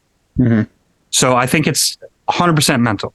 [1.11, 1.97] So I think it's
[2.29, 3.15] 100% mental,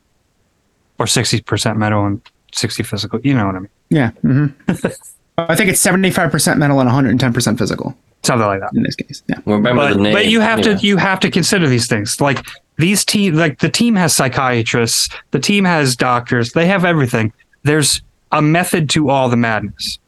[0.99, 2.21] or 60% mental and
[2.53, 3.19] 60 physical.
[3.21, 3.69] You know what I mean?
[3.89, 4.11] Yeah.
[4.21, 4.45] hmm
[5.37, 8.69] I think it's 75% mental and 110% physical Something like that.
[8.73, 9.21] in this case.
[9.27, 9.35] Yeah.
[9.45, 10.13] Remember but, the name.
[10.13, 10.77] but you have Yeah.
[10.77, 12.45] to you have to consider these things like
[12.83, 17.31] these team like the team has psychiatrists the team has doctors they have everything.
[17.63, 18.01] There's
[18.33, 19.99] a method to all the madness.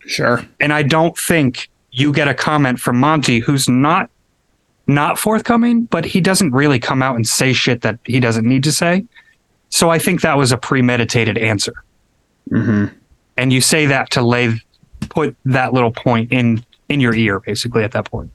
[0.00, 0.44] Sure.
[0.60, 4.10] and i don't think you get a comment from monty who's not
[4.86, 8.64] not forthcoming but he doesn't really come out and say shit that he doesn't need
[8.64, 9.06] to say.
[9.70, 11.84] So i think that was a premeditated answer.
[12.50, 12.94] Mm-hmm.
[13.38, 14.60] and you say that to lay
[15.08, 18.30] put that little point in in your ear basically at that point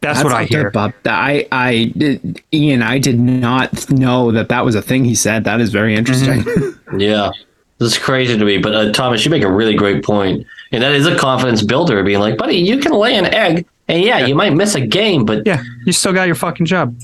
[0.00, 0.92] that's, what i out there, hear Bob.
[1.04, 5.44] I, I, did- Ian, I did not know that that was a thing he said.
[5.44, 6.44] That is very interesting.
[6.98, 7.30] Yeah.
[7.78, 8.58] This is crazy to me.
[8.58, 10.44] But uh, Thomas, you make a really great point.
[10.72, 13.64] And that is a confidence builder being like, buddy, you can lay an egg.
[13.88, 16.96] And yeah, you might miss a game, but Yeah, you still got your fucking job.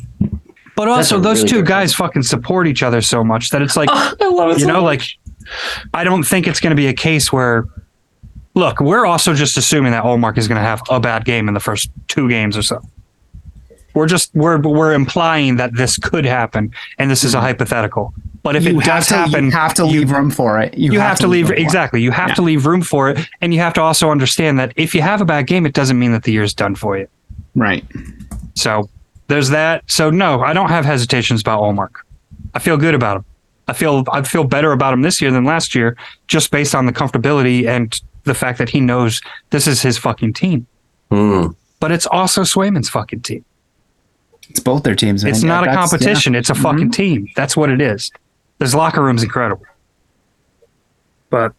[0.77, 3.77] But also, those really two good guys fucking support each other so much that it's
[3.77, 4.55] like, I love it.
[4.59, 5.19] you so know, much.
[5.45, 7.65] like, I don't think it's going to be a case where,
[8.57, 11.55] look, we're also just assuming that Ullmark is going to have a bad game in
[11.55, 12.81] the first two games or so.
[13.95, 17.47] We're just we're we're implying that this could happen, and this is a mm-hmm.
[17.47, 18.13] hypothetical.
[18.43, 20.77] But if you it does to, happen, you have to leave room for it.
[20.77, 21.59] you have, to leave it.
[21.59, 22.01] exactly.
[22.03, 22.35] You have Yeah.
[22.35, 25.21] to leave room for it, and you have to also understand that if you have
[25.21, 27.09] a bad game, it doesn't mean that the year's done for you.
[27.55, 27.85] Right.
[28.55, 28.89] So
[29.29, 29.83] there's that.
[29.87, 31.93] So no, I don't have hesitations about Ullmark.
[32.55, 33.25] I feel good about him.
[33.67, 35.97] I feel I feel better about him this year than last year,
[36.29, 40.35] just based on the comfortability and the fact that he knows this is his fucking
[40.35, 40.67] team.
[41.11, 41.49] Hmm.
[41.81, 43.45] But it's also Swayman's fucking team.
[44.51, 45.25] It's both their teams.
[45.25, 45.33] man.
[45.33, 46.33] It's Yeah, not a competition.
[46.35, 46.41] yeah.
[46.41, 47.29] It's a fucking team.
[47.37, 48.11] That's what it is.
[48.59, 49.65] This locker room's incredible.
[51.31, 51.53] But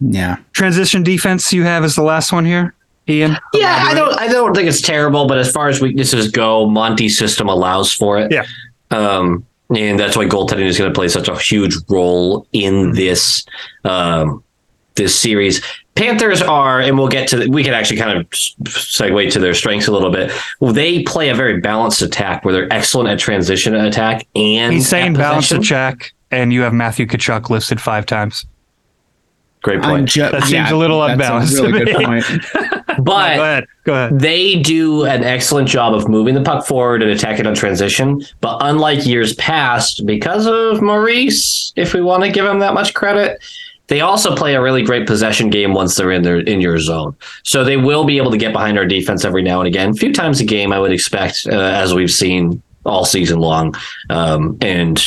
[0.00, 0.36] Yeah.
[0.52, 2.74] transition defense you have is the last one here,
[3.08, 3.36] Ian.
[3.54, 7.18] Yeah, I don't I don't think it's terrible, but as far as weaknesses go, Monty's
[7.18, 8.32] system allows for it.
[8.32, 8.44] Yeah.
[8.90, 13.44] Um, and that's why goaltending is going to play such a huge role in this
[13.84, 14.42] um,
[14.96, 15.62] this series.
[15.94, 17.36] Panthers are, and we'll get to.
[17.36, 20.32] The, we can actually kind of segue to their strengths a little bit.
[20.58, 24.88] Well, they play a very balanced attack where they're excellent at transition attack and He's
[24.88, 25.98] saying at balance the possession.
[25.98, 28.46] check, and you have Matthew Tkachuk listed five times.
[29.62, 30.08] Great point.
[30.08, 32.24] ju- That seems yeah, a little that's unbalanced A really to good point.
[33.04, 33.66] but Go ahead.
[33.84, 34.18] Go ahead.
[34.18, 38.22] they do an excellent job of moving the puck forward and attacking on transition.
[38.40, 42.92] But unlike years past, because of Maurice, if we want to give him that much
[42.94, 43.40] credit,
[43.88, 47.16] they also play a really great possession game once they're in their in your zone.
[47.42, 49.94] So they will be able to get behind our defense every now and again, a
[49.94, 53.74] few times a game, I would expect, uh, as we've seen all season long.
[54.10, 55.04] Um, and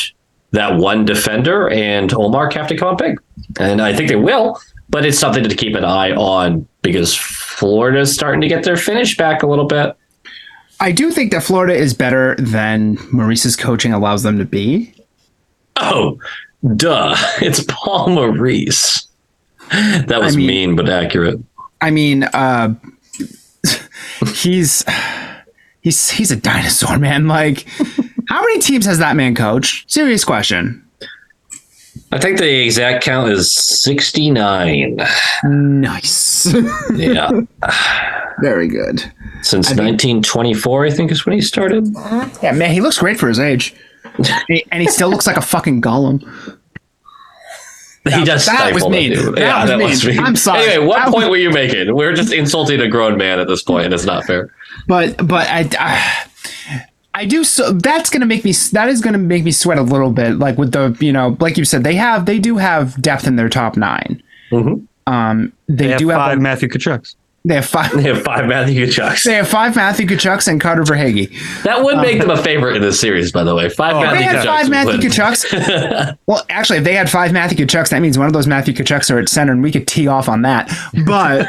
[0.52, 3.20] that one defender and Olmark have to come up big,
[3.58, 4.60] and I think they will.
[4.88, 9.16] But it's something to keep an eye on because Florida's starting to get their finish
[9.16, 9.96] back a little bit.
[10.78, 14.94] I do think that Florida is better than Maurice's coaching allows them to be.
[15.76, 16.18] Oh,
[16.74, 17.14] duh!
[17.40, 19.06] It's Paul Maurice.
[19.70, 21.38] That was mean- mean but accurate.
[21.80, 22.74] I mean, uh,
[24.34, 24.84] he's
[25.80, 27.28] he's he's a dinosaur, man.
[27.28, 27.66] Like,
[28.28, 29.90] how many teams has that man coached?
[29.90, 30.82] Serious question.
[32.12, 34.96] I think the exact count is sixty-nine.
[35.44, 36.46] Nice,
[36.94, 37.30] Yeah,
[38.40, 39.02] very good.
[39.42, 41.88] since nineteen twenty-four, I think is when he started.
[42.42, 43.74] Yeah, man, he looks great for his age,
[44.70, 46.22] and he still looks like a fucking golem.
[48.14, 48.46] He does.
[48.46, 49.12] that was stifle mean.
[49.14, 49.88] That yeah, was that mean.
[49.88, 50.18] was mean.
[50.20, 50.62] I'm sorry.
[50.64, 51.94] Anyway, what That point was- were you making?
[51.94, 54.50] We're just insulting a grown man at this point, and it's not fair.
[54.86, 55.68] But but I.
[55.78, 56.22] I
[57.18, 60.10] I do so that's gonna make me that is gonna make me sweat a little
[60.12, 63.26] bit like with the you know like you said they have they do have depth
[63.26, 64.22] in their top 9
[65.06, 67.14] um they, They have do have five like, Matthew Tkachucks.
[67.46, 69.22] They have five They have five Matthew Tkachucks.
[69.22, 72.74] they have five Matthew Tkachucks and Carter Verhaeghe That would make um, them a favorite
[72.74, 73.68] in this series, by the way.
[73.68, 75.00] Five Oh, If Matthew they had Tkachucks five Matthew win.
[75.10, 76.18] Tkachucks.
[76.26, 79.12] well, actually, if they had five Matthew Tkachucks, that means one of those Matthew Tkachucks
[79.14, 80.68] are at center, and we could tee off on that.
[81.06, 81.46] But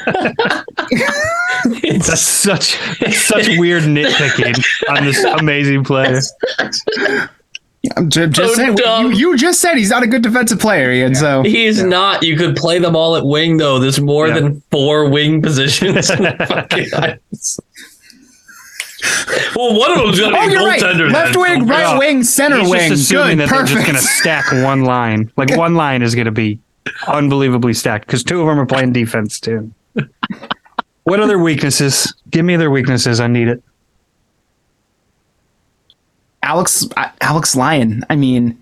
[1.84, 2.78] it's such
[3.16, 4.64] such weird nitpicking
[4.96, 6.20] on this amazing player.
[7.96, 9.12] I'm ju- just oh, So saying.
[9.14, 11.16] You, you just said he's not a good defensive player, Ian.
[11.16, 12.24] So He's not.
[12.24, 13.80] You could play them all at wing, though.
[13.80, 14.36] There's more Yeah.
[14.40, 17.60] than four wing positions in the fucking ice.
[19.56, 20.82] Well, one of them's going to oh, be you're right.
[20.82, 21.12] goaltender.
[21.12, 21.42] Left then.
[21.42, 21.98] wing, right Yeah.
[22.00, 22.90] wing, center He's wing.
[22.90, 23.68] just assuming Good, that perfect.
[23.68, 25.32] they're just going to stack one line.
[25.38, 26.60] Like one line is going to be
[27.08, 29.72] unbelievably stacked because two of them are playing defense too.
[31.04, 32.14] what other weaknesses?
[32.32, 33.20] Give me their weaknesses.
[33.20, 33.64] I need it.
[36.48, 38.06] Alex uh, Alex Lyon.
[38.10, 38.58] I mean,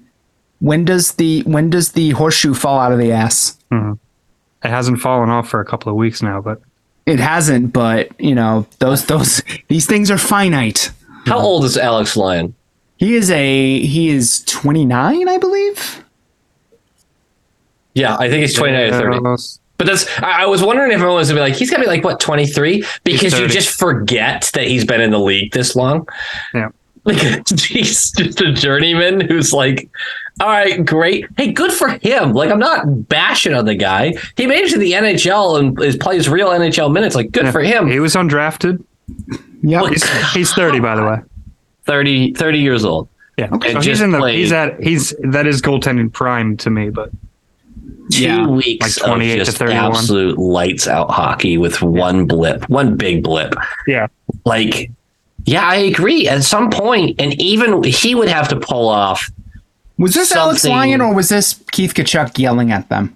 [0.59, 3.57] when does the when does the horseshoe fall out of the ass?
[3.71, 6.59] It hasn't fallen off for a couple of weeks now, but
[7.05, 10.91] It hasn't, but you know those those these things are finite.
[11.27, 12.55] How old is Alex Lyon?
[12.97, 16.03] He is a he is 29, I believe.
[17.93, 19.15] Yeah, I think he's 29 or 30.
[19.17, 19.61] Almost.
[19.77, 21.77] But that's, I, I was wondering if everyone was going to be like, he's got
[21.77, 22.83] to be like, what, 23?
[23.03, 26.07] Because you just forget that he's been in the league this long.
[26.53, 26.69] Yeah.
[27.05, 27.17] Like,
[27.59, 29.89] he's just a journeyman who's like,
[30.41, 31.25] all right, great.
[31.37, 32.33] Hey, good for him.
[32.33, 34.13] Like, I'm not bashing on the guy.
[34.35, 37.15] He made it to the NHL and is plays real NHL minutes.
[37.15, 37.87] Like, good for him.
[37.89, 38.83] He was undrafted.
[39.61, 39.85] Yep.
[39.89, 41.17] He's, he's 30, by the way.
[41.85, 43.07] 30, 30 years old.
[43.37, 43.49] Yeah.
[43.51, 46.69] And So he's just in the played- he's at he's that is goaltending prime to
[46.69, 47.11] me, but
[48.11, 48.47] Two Yeah.
[48.47, 49.85] weeks Like 28 of to just 31.
[49.85, 53.53] absolute lights out hockey with one blip, one big blip.
[53.87, 54.07] yeah.
[54.45, 54.89] like
[55.43, 59.29] yeah i agree at some point and even he would have to pull off
[59.97, 63.15] Was this Alex Lyon or was this Keith Tkachuk yelling at them?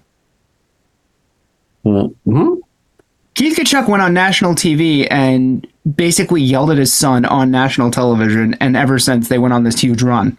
[1.83, 2.53] Hmm?
[3.35, 8.53] Keith Tkachuk went on national TV and basically yelled at his son on national television,
[8.59, 10.37] and ever since they went on this huge run.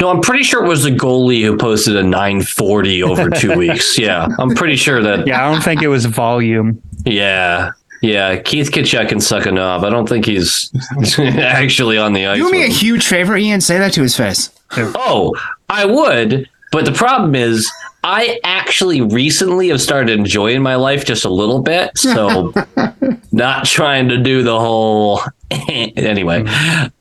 [0.00, 3.98] no i'm pretty sure it was the goalie who posted a 940 over two weeks
[3.98, 6.80] yeah i'm pretty sure that Yeah, I don't think it was volume.
[7.04, 7.70] yeah
[8.04, 10.70] yeah keith tkachuk can suck a knob i don't think he's
[11.18, 12.70] actually on the ice Do me a him.
[12.72, 13.60] huge favor, Ian.
[13.60, 14.50] Say that to his face.
[14.76, 15.32] oh
[15.68, 17.70] i would but the problem is
[18.02, 22.52] i actually recently have started enjoying my life just a little bit so
[23.32, 26.42] not trying to do the whole anyway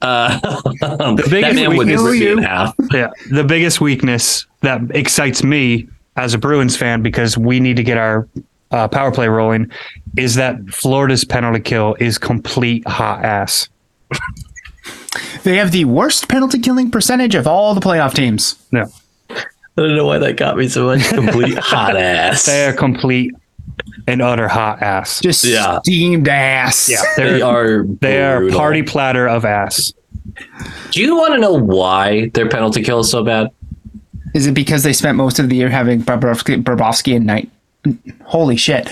[0.02, 0.40] uh
[0.80, 2.38] that biggest man would weakness- rip in you.
[2.42, 3.10] half Yeah.
[3.32, 7.98] The biggest weakness that excites me as a Bruins fan because we need to get
[7.98, 8.28] our
[8.74, 9.72] uh, power play rolling
[10.18, 13.70] is that Florida's penalty kill is complete hot ass.
[15.44, 18.56] They have the worst penalty killing percentage of all the playoff teams.
[18.72, 18.86] No.
[19.30, 19.36] I
[19.78, 21.08] don't know why that got me so much.
[21.10, 22.46] Complete hot ass.
[22.46, 23.32] They are complete
[24.08, 25.20] and utter hot ass.
[25.22, 25.80] Just Yeah.
[25.82, 26.90] steamed ass.
[26.90, 27.84] yeah, They they're are.
[28.02, 29.94] they are party platter of ass.
[30.92, 33.50] Do you want to know why their penalty kill is so bad?
[34.34, 37.52] Is it because they spent most of the year having Bobrovsky, Bobrovsky and Knight?
[38.26, 38.90] Holy shit.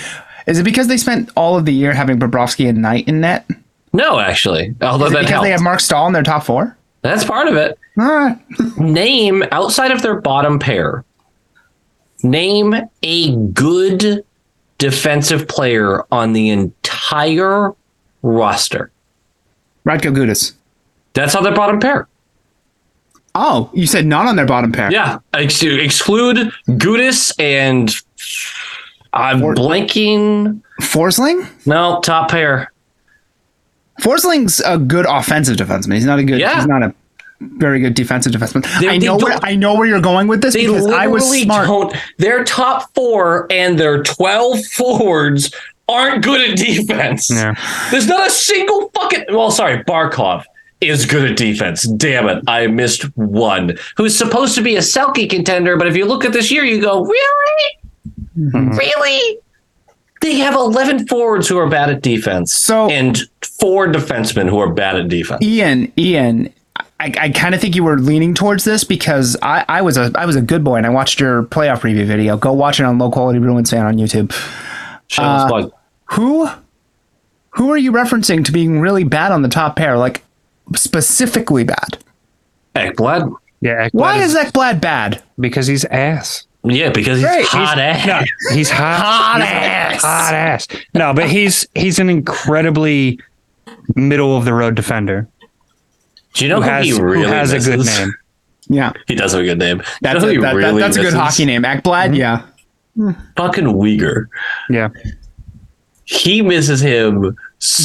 [0.48, 3.48] Is it because they spent all of the year having Bobrovsky and Knight in net?
[3.94, 4.76] No, actually.
[4.82, 5.46] Although that because helps.
[5.46, 6.76] they have Marc Staal in their top four?
[7.02, 7.78] That's part of it.
[7.96, 8.38] Right.
[8.78, 11.04] Name outside of their bottom pair.
[12.24, 14.24] Name a good
[14.78, 17.74] defensive player on the entire
[18.22, 18.92] roster.
[19.86, 20.54] Radko Gudas.
[21.14, 22.08] That's on their bottom pair.
[23.34, 24.92] Oh, you said not on their bottom pair.
[24.92, 27.94] Yeah, ex- exclude Gudas and
[29.14, 30.62] I'm Or- blanking.
[30.82, 31.48] Forsling?
[31.66, 32.72] No, top pair.
[34.02, 35.94] Forsling's a good offensive defenseman.
[35.94, 36.40] He's not a good.
[36.40, 36.56] Yeah.
[36.56, 36.94] He's not a
[37.40, 38.64] very good defensive defenseman.
[38.80, 39.18] They- I they know.
[39.18, 41.68] Where, don't- I know where you're going with this They because I was literally smart.
[41.68, 41.96] don't.
[42.18, 45.52] Their top four and their twelve forwards
[45.88, 47.30] aren't good at defense.
[47.30, 47.54] Yeah.
[47.92, 49.26] There's not a single fucking.
[49.30, 50.46] Well, sorry, Barkov
[50.80, 51.84] is good at defense.
[51.84, 53.78] Damn it, I missed one.
[53.98, 56.82] Who's supposed to be a Selke contender, but if you look at this year, you
[56.82, 57.78] go, really,
[58.38, 58.70] Mm-hmm.
[58.78, 59.38] really.
[60.22, 63.18] They have 11 forwards who are bad at defense, So- and
[63.60, 65.42] four defensemen who are bad at defense.
[65.44, 66.54] Ian, Ian,
[67.00, 70.12] I, I kind of think you were leaning towards this because I, I was a
[70.14, 72.38] I was a good boy and I watched your playoff preview video.
[72.38, 74.32] Go watch it on Low Quality Bruins fan on YouTube.
[75.08, 75.72] Shameless plug.
[76.12, 76.48] Who
[77.50, 79.98] who are you referencing to being really bad on the top pair?
[79.98, 80.24] Like
[80.76, 81.98] specifically bad.
[82.76, 83.34] Ekblad.
[83.62, 83.88] Yeah.
[83.88, 85.24] Ekblad Why is Ekblad bad?
[85.40, 86.46] because he's ass.
[86.64, 87.46] Yeah, because he's Great.
[87.46, 88.06] hot ass.
[88.06, 88.22] No,
[88.56, 89.00] he's hot.
[89.02, 90.02] Hot he's ass.
[90.04, 90.68] Hot ass.
[90.94, 93.20] No, but he's he's an incredibly
[93.96, 95.28] middle of the road defender
[96.34, 98.14] Do you know who who, has he really who has a good name.
[98.68, 99.82] Yeah, He does have a good name.
[100.02, 101.64] that's you know a, who he that- that- that's a good hockey name.
[101.64, 102.14] Ekblad, hmm?
[102.14, 102.46] yeah.
[103.36, 104.28] Fucking Weegar.
[104.70, 104.90] Yeah.
[106.06, 107.36] He misses him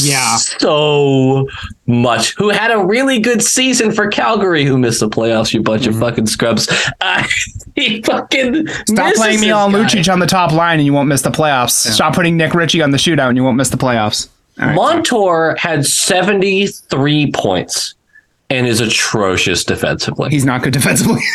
[0.03, 0.37] Yeah.
[0.37, 1.49] so
[1.87, 2.35] much.
[2.37, 5.99] Who had a really good season for Calgary, who missed the playoffs, you bunch of
[5.99, 6.67] fucking scrubs.
[7.01, 7.23] Uh,
[7.75, 9.79] he fucking Stop playing me on guy.
[9.85, 11.73] Lucic on the top line and you won't miss the playoffs.
[11.73, 14.29] Stop putting Nick Ritchie on the shootout and you won't miss the playoffs.
[14.59, 14.75] All right.
[14.75, 17.95] Montour had 73 points.
[18.49, 20.31] and is atrocious defensively.
[20.31, 21.21] He's not good defensively.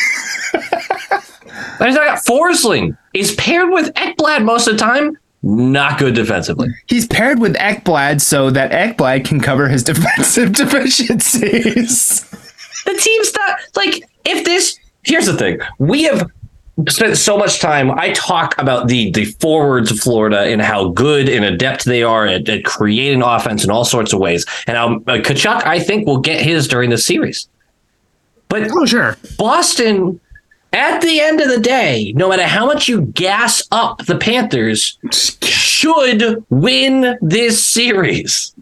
[1.80, 2.96] And he's got Forsling.
[3.12, 5.18] He's paired with Ekblad most of the time.
[5.44, 6.70] Not good defensively.
[6.88, 12.22] He's paired with Ekblad so that Ekblad can cover his defensive deficiencies.
[12.86, 14.78] The team's not like if this.
[15.04, 16.30] Here's the thing: we have
[16.90, 17.92] spent so much time.
[17.92, 22.28] I talk about the the forwards of Florida and how good and adept they are
[22.28, 26.06] at, at creating offense in all sorts of ways, and how uh, Tkachuk I think
[26.06, 27.48] will get his during the series.
[28.48, 29.18] But Oh, sure.
[29.38, 30.20] Boston,
[30.74, 34.98] at the end of the day, no matter how much you gas up the Panthers,
[35.12, 38.56] should win this series.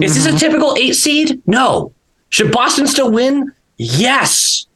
[0.00, 0.38] Is this a mm-hmm.
[0.38, 1.42] typical eight seed?
[1.46, 1.92] No.
[2.30, 3.52] Should Boston still win?
[3.76, 4.66] Yes.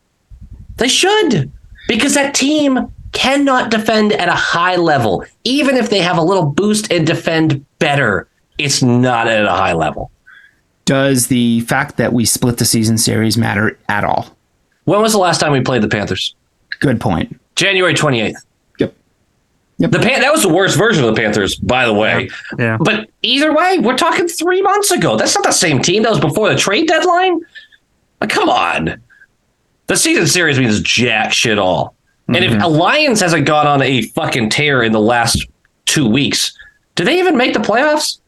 [0.76, 1.51] They should.
[1.89, 5.24] Because that team cannot defend at a high level.
[5.45, 8.28] Even if they have a little boost and defend better,
[8.59, 10.11] it's not at a high level.
[10.84, 14.36] Does the fact that we split the season series matter at all?
[14.89, 16.34] When was the last time we played the Panthers?
[16.80, 17.39] Good point.
[17.57, 18.34] January 28th.
[18.78, 18.95] Yep.
[19.78, 19.91] Yep.
[19.91, 22.30] The Pan- that was the worst version of the Panthers, by the way.
[22.59, 22.78] Yeah.
[22.80, 25.16] But either way, we're talking three months ago.
[25.16, 26.05] That's not the same team.
[26.05, 27.41] That was before the trade deadline.
[28.20, 29.01] Like, come on.
[29.89, 31.95] The season series means jack shit all.
[32.28, 35.47] And if Alliance hasn't gone on a fucking tear in the last
[35.86, 36.53] two weeks,
[36.95, 38.20] do they even make the playoffs?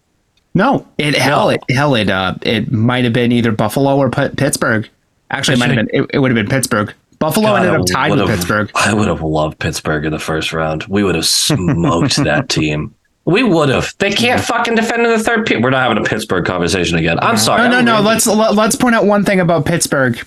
[0.54, 1.50] No, it hell No.
[1.50, 4.88] it hell it uh it might have been either Buffalo or P- Pittsburgh.
[5.31, 6.93] Actually, it might have been it, it would have been Pittsburgh.
[7.18, 8.70] Buffalo ended up tied with would've- Pittsburgh.
[8.74, 10.85] I would have loved Pittsburgh in the first round.
[10.85, 12.95] We would have smoked that team.
[13.26, 13.95] We would have.
[13.99, 15.62] They can't fucking defend in the third period.
[15.62, 17.18] We're not having a Pittsburgh conversation again.
[17.20, 17.62] I'm sorry.
[17.62, 17.93] No, no, no.
[17.97, 20.18] really- Let's let, let's point out one thing about Pittsburgh.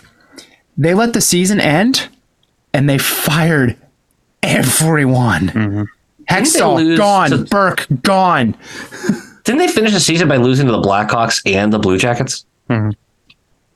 [0.77, 2.07] They let the season end,
[2.73, 3.75] and they fired
[4.43, 5.47] everyone.
[5.49, 5.69] Mm-hmm.
[5.71, 5.87] Didn't
[6.27, 7.29] they Hextall gone.
[7.31, 8.55] to- Burke gone.
[9.43, 12.91] Didn't they finish the season by losing to the Blackhawks and the Blue Jackets mm-hmm.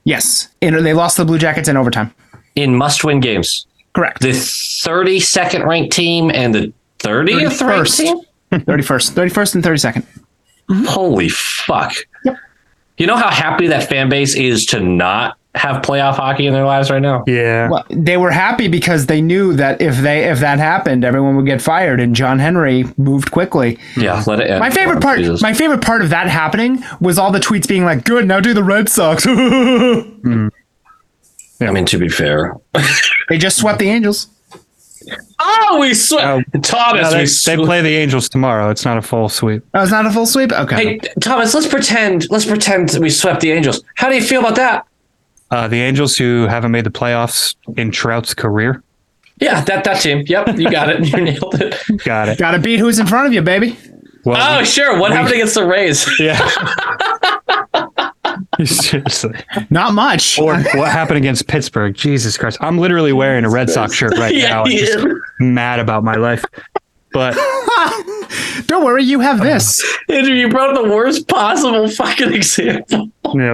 [0.07, 2.13] Yes, and they lost the Blue Jackets in overtime.
[2.55, 3.67] in must-win games?
[3.93, 4.21] Correct.
[4.21, 7.97] The 32nd ranked team and the 30th ranked 31st.
[7.97, 8.21] team.
[8.65, 10.07] Thirty first, thirty first, and thirty second.
[10.85, 11.93] Holy fuck!
[12.23, 12.37] Yep.
[12.97, 16.65] You know how happy that fan base is to not have playoff hockey in their
[16.65, 17.23] lives right now.
[17.27, 17.69] Yeah.
[17.69, 21.45] Well, they were happy because they knew that if they if that happened, everyone would
[21.45, 23.77] get fired, and John Henry moved quickly.
[23.97, 24.59] Yeah, let it end.
[24.59, 25.41] My favorite Oh, part, Jesus.
[25.41, 28.53] my favorite part of that happening was all the tweets being like, "Good, now do
[28.53, 30.47] the Red Sox." Hmm.
[31.59, 32.55] I mean, to be fair.
[33.29, 34.27] they just swept the Angels.
[35.39, 36.49] Oh, we swept.
[36.53, 38.69] Oh, Thomas, No, we they, they play the Angels tomorrow.
[38.69, 39.63] It's not a full sweep.
[39.73, 40.51] Oh, it's not a full sweep.
[40.51, 40.75] Okay.
[40.75, 42.29] Hey, Thomas, let's pretend.
[42.29, 43.83] Let's pretend we swept the Angels.
[43.95, 44.85] How do you feel about that?
[45.49, 48.83] Uh, the Angels who haven't made the playoffs in Trout's career.
[49.39, 50.23] Yeah, that that team.
[50.27, 51.05] Yep, you got it.
[51.13, 51.77] You nailed it.
[52.03, 52.37] Got it.
[52.39, 53.77] Got to beat who's in front of you, baby.
[54.25, 54.99] Well, Oh, sure.
[54.99, 56.05] What happened against the Rays?
[56.19, 56.37] yeah.
[58.65, 59.39] Seriously.
[59.69, 60.37] Not much.
[60.39, 61.93] Or what happened against Pittsburgh?
[61.95, 62.57] Jesus Christ.
[62.61, 64.63] I'm literally wearing a Red Sox shirt right Yeah, now.
[64.63, 65.05] I'm just is.
[65.39, 66.43] mad about my life.
[67.13, 67.35] But
[68.65, 69.81] Don't worry, you have this.
[70.09, 73.09] Andrew, you brought the worst possible fucking example.
[73.33, 73.53] yeah.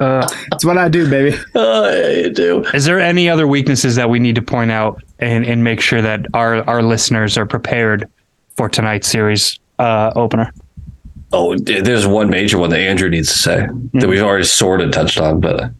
[0.00, 1.36] Uh, That's what I do, baby.
[1.54, 2.64] Oh, yeah, you do.
[2.74, 6.00] is there any other weaknesses that we need to point out and, and make sure
[6.02, 8.08] that our, our listeners are prepared
[8.56, 10.52] for tonight's series uh, opener?
[11.32, 14.90] Oh, there's one major one that Andrew needs to say that we've already sort of
[14.90, 15.40] touched on.
[15.40, 15.70] But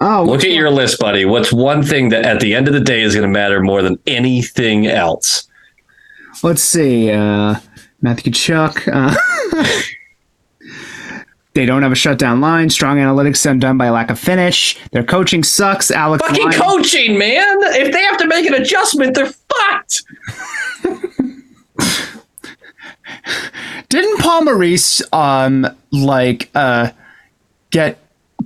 [0.00, 1.24] Oh, look at your list, buddy.
[1.24, 3.80] What's one thing that at the end of the day is going to matter more
[3.82, 5.48] than anything else?
[6.42, 7.10] let's see.
[7.10, 7.54] Uh,
[8.02, 8.88] Matthew Tkachuk.
[8.92, 9.14] Uh,
[11.56, 12.70] they don't have a shutdown line.
[12.70, 14.78] Strong analytics undone by lack of finish.
[14.92, 15.90] Their coaching sucks.
[15.90, 16.24] Alex.
[16.26, 17.56] Fucking Lyon- coaching, man.
[17.74, 20.04] If they have to make an adjustment, they're fucked.
[23.88, 26.90] Didn't Paul Maurice um like uh
[27.70, 27.98] get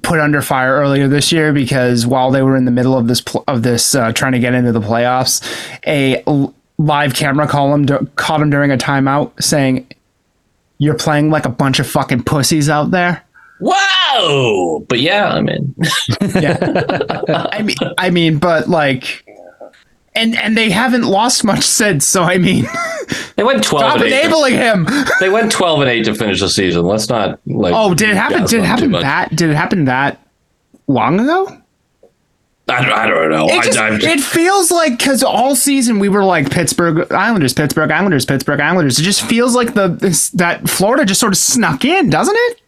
[0.02, 3.20] put under fire earlier this year because while they were in the middle of this
[3.20, 5.42] pl- of this uh, trying to get into the playoffs,
[5.86, 9.86] a l- live camera call him du- caught him during a timeout saying,
[10.80, 13.22] "You're playing like a bunch of fucking pussies out there."
[13.60, 14.80] Whoa!
[14.88, 15.74] But yeah, I mean,
[16.20, 19.24] I mean, I mean, but like.
[20.12, 22.66] And, and they haven't lost much since, so I mean,
[23.36, 23.92] they went twelve.
[23.92, 24.88] stop enabling him.
[25.20, 26.82] They went twelve and eight to finish the season.
[26.84, 27.72] Let's not like.
[27.74, 28.44] Oh, did it happen?
[28.44, 29.30] Did it happen that?
[29.30, 30.20] Did it happen that
[30.88, 31.56] long ago?
[32.70, 33.46] I don't, I don't know.
[33.48, 37.90] It, just, I'm it feels like because all season we were like Pittsburgh Islanders, Pittsburgh
[37.90, 38.98] Islanders, Pittsburgh Islanders.
[38.98, 42.62] It just feels like the this, that Florida just sort of snuck in, doesn't it?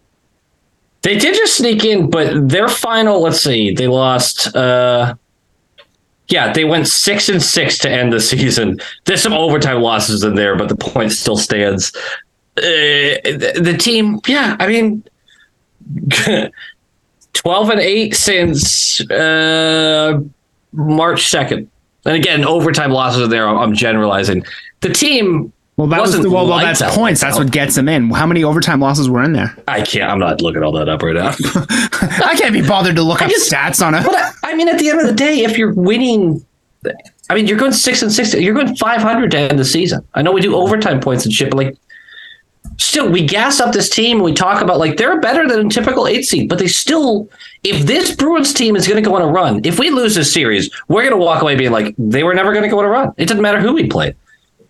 [1.02, 5.14] They did just sneak in, but their final, let's see, they lost uh
[6.28, 8.80] yeah, they went six and six to end the season.
[9.04, 11.94] There's some overtime losses in there, but the point still stands.
[12.56, 15.04] Uh, the, the team, yeah, I mean,
[17.34, 20.20] 12 and 8 since uh,
[20.72, 21.66] March 2nd.
[22.04, 23.48] And again, overtime losses are there.
[23.48, 24.44] I'm generalizing.
[24.80, 25.52] The team.
[25.76, 27.20] Well, that was the, well, well, that's points.
[27.20, 28.10] That's what gets them in.
[28.10, 29.56] How many overtime losses were in there?
[29.66, 30.10] I can't.
[30.10, 31.28] I'm not looking all that up right now.
[32.26, 34.04] I can't be bothered to look up just- stats on it.
[34.06, 36.44] I- I mean, at the end of the day, if you're winning,
[37.30, 38.34] I mean, you're going six and six.
[38.34, 40.06] You're going 500 to end the season.
[40.14, 41.78] I know we do overtime points and shit, but like,
[42.82, 45.70] still, we gas up this team and we talk about like they're better than a
[45.70, 47.28] typical eight seed, but they still.
[47.64, 50.32] If this Bruins team is going to go on a run, if we lose this
[50.32, 52.84] series, we're going to walk away being like they were never going to go on
[52.84, 53.14] a run.
[53.16, 54.16] It doesn't matter who we played,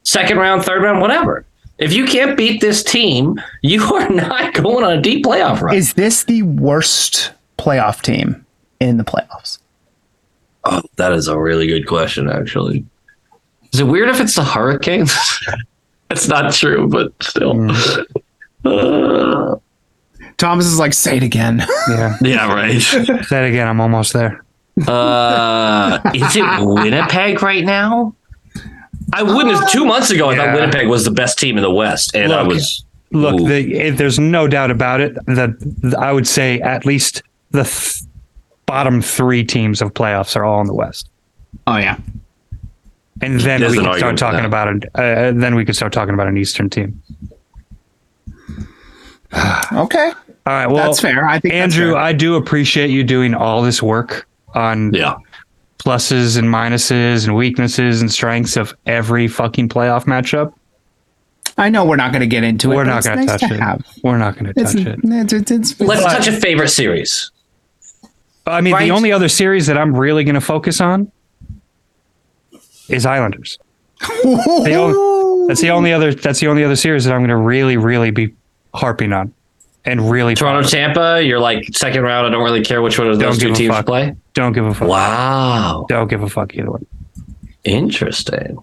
[0.03, 1.47] second round, third round, whatever.
[1.79, 5.75] If you can't beat this team, you are not going on a deep playoff run.
[5.75, 8.45] Is this the worst playoff team
[8.79, 9.59] in the playoffs?
[10.65, 12.85] Oh, that is a really good question, actually.
[13.73, 15.13] Is it weird if it's the Hurricanes?
[16.13, 17.71] That's not true, but still.
[18.65, 19.57] Uh,
[20.37, 21.65] Thomas is like, say it again.
[21.89, 22.17] Yeah.
[22.23, 22.81] yeah, right.
[22.81, 23.05] Say
[23.45, 23.67] it again.
[23.67, 24.45] I'm almost there.
[24.87, 28.15] Uh, is it Winnipeg right now?
[29.13, 29.69] I wouldn't have.
[29.69, 30.45] Two months ago, I Yeah.
[30.45, 32.85] thought Winnipeg was the best team in the West, and I Look, was.
[33.11, 37.25] Look, the, if there's no doubt about it that that I would say at least
[37.51, 38.03] the th-
[38.67, 41.09] bottom three teams of playoffs are all in the West,
[41.67, 41.97] oh yeah.
[43.23, 44.85] And then There's we an can start talking about it.
[44.95, 47.01] Uh, then we could start talking about an Eastern team.
[49.73, 50.13] Okay.
[50.45, 50.67] All right.
[50.67, 51.27] Well, That's fair.
[51.27, 51.97] I think Andrew, fair.
[52.01, 55.17] I do appreciate you doing all this work on Yeah.
[55.79, 60.53] pluses and minuses and weaknesses and strengths of every fucking playoff matchup.
[61.57, 62.77] I know we're not going to get into it.
[62.77, 64.03] We're but not going to nice touch to it.
[64.05, 64.99] We're not going to touch it.
[65.03, 67.31] it's, it's, it's, Let's But- touch a favorite series.
[68.47, 68.85] I mean, Right.
[68.85, 71.11] the only other series that I'm really going to focus on
[72.93, 73.59] is Islanders.
[74.23, 76.15] The only- that's the only other.
[76.15, 78.33] That's the only other series that I'm going to really, really be
[78.75, 79.35] harping on,
[79.85, 81.21] and really Toronto, Tampa.
[81.25, 82.29] You're like second round.
[82.29, 83.87] I don't really care which one of Don't those two teams fuck.
[83.87, 84.15] play.
[84.35, 84.87] Don't give a fuck.
[84.89, 85.87] Wow.
[85.89, 86.87] Don't give a fuck either one.
[87.65, 88.59] Interesting.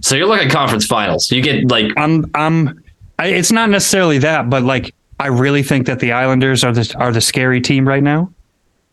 [0.00, 1.30] So you're looking at conference finals.
[1.30, 2.30] You get like I'm.
[2.34, 2.82] I'm.
[3.18, 6.94] I, it's not necessarily that, but like I really think that the Islanders are the
[6.98, 8.30] are the scary team right now.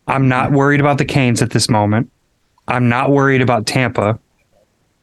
[0.08, 2.10] I'm not worried about the Canes at this moment.
[2.68, 4.20] I'm not worried about Tampa.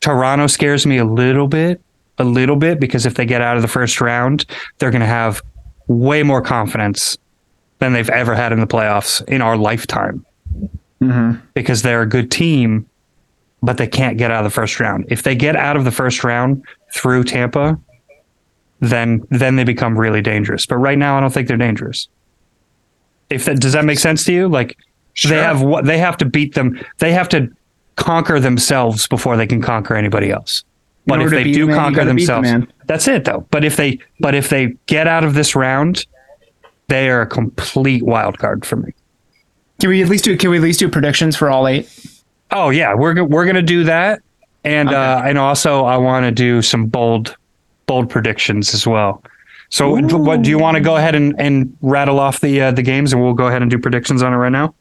[0.07, 1.81] Toronto scares me a little bit,
[2.19, 4.47] a little bit because if they get out of the first round,
[4.79, 5.43] they're going to have
[5.89, 7.19] way more confidence
[7.81, 10.25] than they've ever had in the playoffs in our lifetime.
[11.03, 11.45] Mm-hmm.
[11.55, 12.89] Because they're a good team,
[13.65, 15.07] but they can't get out of the first round.
[15.09, 17.77] If they get out of the first round through Tampa,
[18.79, 20.67] then then they become really dangerous.
[20.67, 22.07] But right now, I don't think they're dangerous.
[23.29, 24.47] If that does that make sense to you?
[24.47, 24.79] Like
[25.29, 26.81] they have what they have to beat them.
[26.99, 27.51] They have to
[27.97, 30.65] conquer themselves before they can conquer anybody else.
[31.07, 33.47] But if they do man, conquer gotta the themselves, that's it though.
[33.51, 36.07] But if they but if they get out of this round,
[36.89, 38.93] they are a complete wild card for me.
[39.81, 40.37] Can we at least do?
[40.37, 41.89] Can we at least do predictions for all eight?
[42.51, 44.21] Oh yeah, we're we're gonna do that,
[44.65, 47.37] and uh, and also I want to do some bold
[47.87, 49.23] bold predictions as well.
[49.69, 52.71] So d- what do you want to go ahead and, and rattle off the uh,
[52.73, 54.75] the games, and we'll go ahead and do predictions on it right now.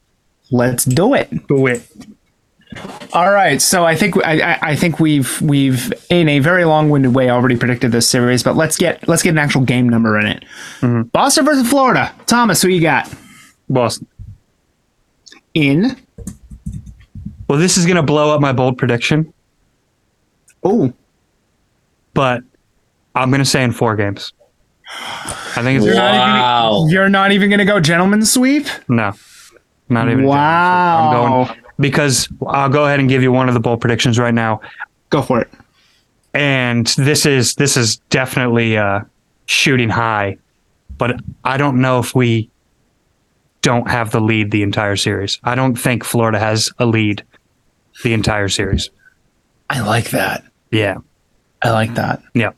[0.51, 1.47] Let's do it.
[1.47, 1.85] Do it.
[3.13, 3.61] All right.
[3.61, 7.55] So I think I, I- I think we've we've in a very long-winded way already
[7.55, 10.43] predicted this series, but let's get let's get an actual game number in it.
[10.81, 11.03] Mm-hmm.
[11.03, 12.13] Boston versus Florida.
[12.25, 13.11] Thomas, who you got
[13.69, 14.07] Boston.
[15.53, 15.95] in?
[17.47, 19.33] Well, this is gonna blow up my bold prediction,
[20.63, 20.91] Oh,
[22.13, 22.43] but
[23.13, 24.33] I'm gonna say in four games.
[25.57, 26.85] I think it's wow.
[26.89, 28.67] you're not even going to go gentleman's sweep?
[28.87, 29.13] no,
[29.89, 30.25] not even.
[30.25, 31.45] Wow.
[31.47, 34.33] I'm going because I'll go ahead and give you one of the bold predictions right
[34.33, 34.61] now.
[35.09, 35.49] Go for it.
[36.33, 39.01] and this is this is definitely uh,
[39.45, 40.37] shooting high,
[40.97, 42.49] but I don't know if we
[43.61, 45.39] don't have the lead the entire series.
[45.43, 47.23] I don't think Florida has a lead
[48.03, 48.89] the entire series.
[49.69, 50.43] I like that.
[50.71, 50.97] Yeah,
[51.63, 52.21] I like that.
[52.33, 52.51] yeah,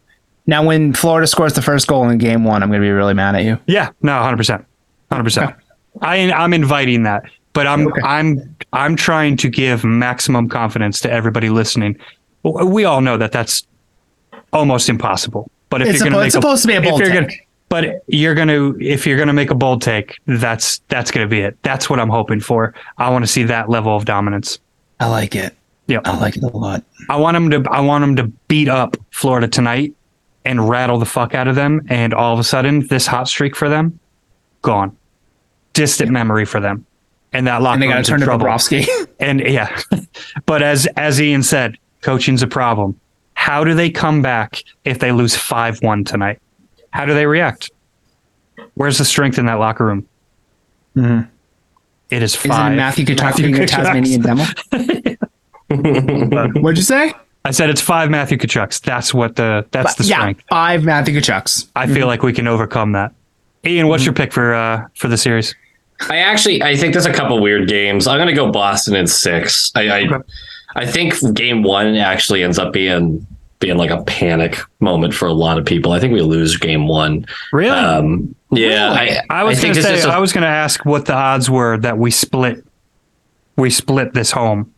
[0.48, 3.14] Now, when Florida scores the first goal in game one, I'm going to be really
[3.14, 3.60] mad at you.
[3.68, 3.92] yeah.
[4.02, 4.66] No, hundred percent,
[5.12, 5.56] hundred percent.
[6.02, 7.24] I I'm inviting that,
[7.58, 8.02] but I'm Okay.
[8.04, 11.98] I'm I'm trying to give maximum confidence to everybody listening.
[12.44, 13.66] We all know that that's
[14.54, 15.50] almost impossible.
[15.70, 17.00] But if It's you're going suppo- to it's make supposed to be a if bold
[17.02, 17.48] you're gonna- take.
[17.70, 21.26] but you're going to if you're going to make a bold take, that's that's going
[21.28, 21.58] to be it.
[21.64, 22.74] That's what I'm hoping for.
[22.98, 24.60] I want to see that level of dominance.
[25.00, 25.56] I like it.
[25.88, 26.00] Yeah.
[26.06, 26.84] I like it a lot.
[27.10, 29.94] I want them to I want them to beat up Florida tonight
[30.46, 33.56] and rattle the fuck out of them and all of a sudden this hot streak
[33.56, 34.00] for them
[34.62, 34.96] gone.
[35.74, 36.86] Distant memory for them.
[37.38, 38.46] And that locker And they got to room's in turn to.
[38.46, 39.08] Bobrovsky.
[39.20, 39.80] And yeah,
[40.46, 43.00] but as as Ian said, coaching's a problem.
[43.34, 46.40] How do they come back if they lose five one tonight?
[46.92, 47.72] How do they react?
[48.76, 50.08] Where's the strength in that locker room?
[50.96, 51.30] Mm-hmm.
[52.12, 52.74] It is Isn't five.
[52.74, 54.46] it Matthew Tkachuk being a Tasmanian devil?
[56.62, 57.14] What'd you say?
[57.44, 58.82] I said it's five Matthew Tkachucks.
[58.82, 60.44] That's what the that's the yeah, strength.
[60.50, 61.70] five Matthew Tkachucks.
[61.76, 62.08] I feel mm-hmm.
[62.08, 63.14] like we can overcome that.
[63.66, 64.10] Ian, what's mm-hmm.
[64.10, 65.56] your pick for uh for the series?
[66.10, 68.08] I actually I think there's a couple weird games.
[68.08, 69.72] I'm gonna go Boston in six.
[69.76, 70.30] I I, Okay.
[70.76, 73.26] I think game one actually ends up being
[73.60, 75.92] being like a panic moment for a lot of people.
[75.92, 77.26] I think we lose game one.
[77.52, 77.72] Really?
[77.76, 81.14] Um, yeah, I, I was going to say a- I was to ask what the
[81.16, 82.64] odds were that we split
[83.56, 84.72] we split this home.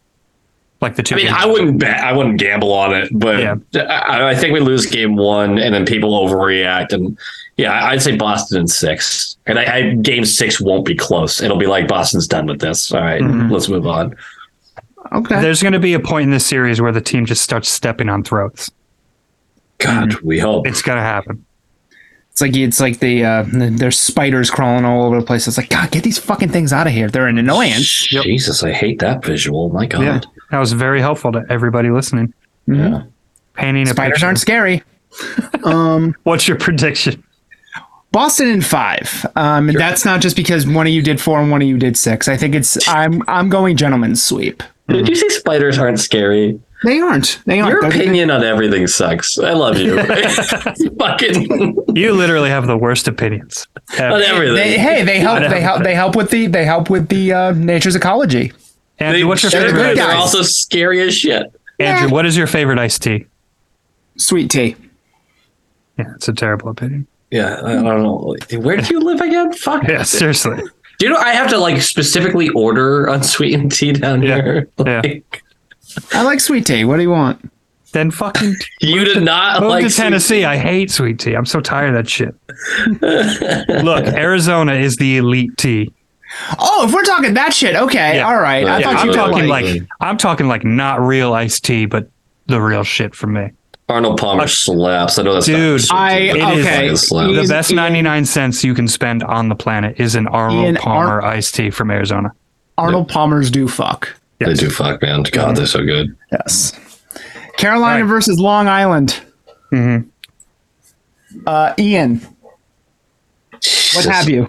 [0.81, 1.37] Like the two I mean, games.
[1.39, 1.99] I wouldn't bet.
[1.99, 3.55] I wouldn't gamble on it, but Yeah.
[3.89, 6.93] I, I think we lose game one, and then people overreact.
[6.93, 7.17] And
[7.57, 9.35] yeah, I- I'd say Boston in six.
[9.45, 11.41] And I, I game six won't be close.
[11.41, 12.93] It'll be like Boston's done with this.
[12.93, 13.51] All right, Mm-hmm.
[13.51, 14.15] let's move on.
[15.11, 15.41] Okay.
[15.41, 18.07] There's going to be a point in this series where the team just starts stepping
[18.09, 18.71] on throats.
[19.79, 20.27] God, Mm-hmm.
[20.27, 20.65] we hope.
[20.67, 21.45] It's going to happen.
[22.31, 25.45] It's like it's like the uh, there's spiders crawling all over the place.
[25.47, 27.09] It's like God, get these fucking things out of here.
[27.09, 28.07] They're an annoyance.
[28.07, 29.67] Jesus, I hate that visual.
[29.69, 30.01] My God.
[30.01, 30.21] Yeah.
[30.51, 32.33] That was very helpful to everybody listening.
[32.67, 33.03] Yeah.
[33.53, 34.25] Painting a Spiders picture.
[34.25, 34.83] aren't scary.
[36.23, 37.23] What's your prediction?
[38.11, 39.25] Boston in five.
[39.35, 41.77] Um, and that's not just because one of you did four and one of you
[41.77, 42.27] did six.
[42.27, 44.63] I think it's I'm I'm going gentleman's sweep.
[44.87, 46.59] Did you say spiders aren't scary?
[46.83, 47.39] They aren't.
[47.45, 47.73] They aren't.
[47.73, 49.37] Your They're- opinion on everything sucks.
[49.37, 50.01] I love you.
[50.99, 53.67] Fucking You literally have the worst opinions.
[53.99, 54.55] on everything.
[54.55, 55.41] They, hey, they help.
[55.49, 55.83] They help.
[55.83, 56.47] They help with the.
[56.47, 58.53] They help with the uh, nature's ecology.
[58.99, 59.83] Andrew, what's your They're favorite?
[59.83, 60.15] They're guys.
[60.19, 61.51] also scary as shit.
[61.79, 63.25] Andrew, what is your favorite iced tea?
[64.17, 64.75] Sweet tea.
[65.97, 67.07] Yeah, it's a terrible opinion.
[67.31, 68.35] Yeah, I don't know.
[68.59, 69.53] Where do you live again?
[69.57, 69.87] Fuck.
[69.87, 70.57] Yeah, seriously.
[70.97, 74.35] Do you know I have to like specifically order unsweetened tea down Yeah.
[74.41, 74.69] here?
[74.85, 75.01] Yeah.
[76.13, 76.83] I like sweet tea.
[76.85, 77.51] What do you want?
[77.93, 80.45] Then fucking You did not move like to sweet- Tennessee.
[80.45, 81.33] I hate sweet tea.
[81.35, 82.35] I'm so tired of that shit.
[83.83, 85.91] Look, Arizona is the elite tea.
[86.59, 88.27] Oh, if we're talking that shit, okay, Yeah.
[88.27, 88.65] all right.
[88.67, 91.65] I Yeah, thought I'm you were talking like, like I'm talking like not real iced
[91.65, 92.09] tea, but
[92.47, 93.51] the real shit for me.
[93.87, 95.17] Arnold Palmer slaps.
[95.17, 96.95] I know that's Dude, not I It is- okay.
[96.95, 97.35] Fucking.
[97.35, 101.21] The best 99 cents you can spend on the planet is an Arnold Ian, Palmer
[101.21, 102.31] Ar- iced tea from Arizona.
[102.77, 104.15] Arnold Palmer's do fuck.
[104.39, 105.23] They do fuck, man.
[105.31, 106.15] God, they're so good.
[106.31, 106.73] Yes.
[107.57, 108.09] Carolina Right.
[108.09, 109.19] versus Long Island.
[109.73, 110.07] Mm-hmm.
[111.45, 112.21] Uh, Ian,
[113.95, 114.47] what have you?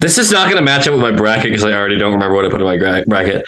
[0.00, 2.34] This is not going to match up with my bracket because I already don't remember
[2.34, 3.46] what I put in my gra- bracket.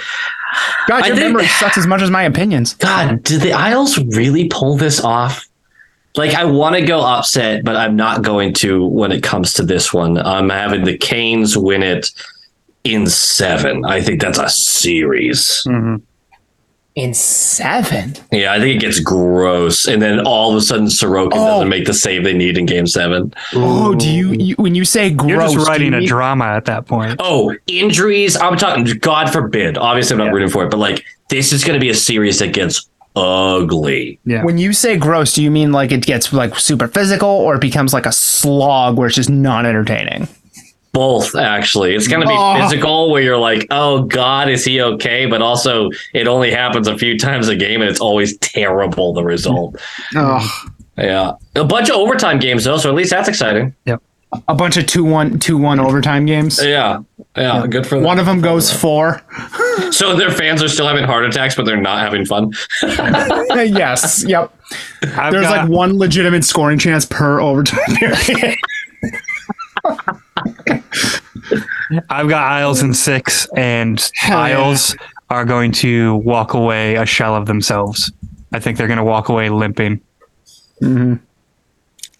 [0.86, 2.74] God, I your think- memory sucks as much as my opinions.
[2.74, 5.46] God, did the Isles really pull this off?
[6.16, 9.62] Like, I want to go upset, but I'm not going to when it comes to
[9.62, 10.18] this one.
[10.18, 12.10] I'm having the Canes win it
[12.82, 13.84] in seven.
[13.84, 15.62] I think that's a series.
[15.66, 15.96] Mm-hmm.
[16.98, 18.14] In seven.
[18.32, 19.86] Yeah, I think it gets gross.
[19.86, 21.46] And then all of a sudden, Sorokin Oh.
[21.46, 23.32] doesn't make the save they need in game seven.
[23.54, 25.30] Oh, do you, you when you say gross?
[25.52, 27.16] You're just writing you a mean- drama at that point.
[27.20, 28.36] Oh, injuries.
[28.36, 29.78] I'm talking, God forbid.
[29.78, 30.30] Obviously, I'm not Yeah.
[30.32, 34.18] rooting for it, but like, this is going to be a series that gets ugly.
[34.24, 34.42] Yeah.
[34.44, 37.60] When you say gross, do you mean like it gets like super physical, or it
[37.60, 40.26] becomes like a slog where it's just not entertaining?
[40.98, 41.94] Both, actually.
[41.94, 42.60] It's going to be Oh.
[42.60, 45.26] physical where you're like, oh, God, is he okay?
[45.26, 49.22] But also, it only happens a few times a game and it's always terrible, the
[49.22, 49.76] result.
[50.16, 50.42] Ugh.
[50.96, 51.32] Yeah.
[51.54, 53.76] A bunch of overtime games, though, so at least that's exciting.
[53.84, 54.02] Yep.
[54.48, 56.58] A bunch of two one two one overtime games.
[56.62, 56.98] Yeah.
[57.36, 57.64] Yeah.
[57.68, 58.04] Good for them.
[58.04, 59.22] One of them goes four.
[59.92, 62.50] So their fans are still having heart attacks, but they're not having fun.
[62.82, 64.24] yes.
[64.26, 64.52] Yep.
[65.16, 68.56] I've There's got- like one legitimate scoring chance per overtime period.
[72.10, 74.58] I've got Isles in six, and Hell yeah.
[74.58, 74.96] Isles
[75.30, 78.10] are going to walk away a shell of themselves.
[78.52, 80.00] I think they're going to walk away limping.
[80.82, 81.14] Mm-hmm.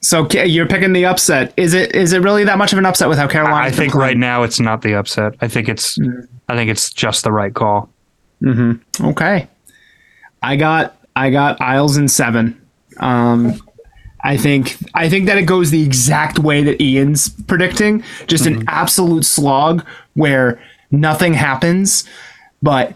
[0.01, 1.55] so you're picking the upset.
[1.57, 3.57] Is it is it really that much of an upset with how Carolina?
[3.57, 5.35] I think right now it's not the upset.
[5.41, 6.25] I think it's mm-hmm.
[6.49, 7.89] I think it's just the right call.
[8.43, 9.07] Mm-hmm.
[9.07, 9.47] Okay.
[10.43, 12.61] I got I got Isles in seven.
[12.99, 13.61] Um,
[14.29, 18.57] I think I think that it goes the exact way that Ian's predicting, just an
[18.57, 18.69] mm-hmm.
[18.69, 20.61] absolute slog where
[20.91, 22.05] nothing happens,
[22.61, 22.95] but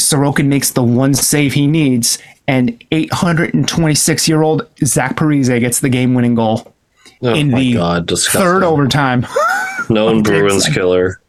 [0.00, 2.18] Sorokin makes the one save he needs,
[2.48, 6.72] and 826 year old Zach Parise gets the game winning goal
[7.22, 8.10] Oh in my the God.
[8.10, 9.26] Third overtime.
[9.90, 11.20] Known Bruins killer.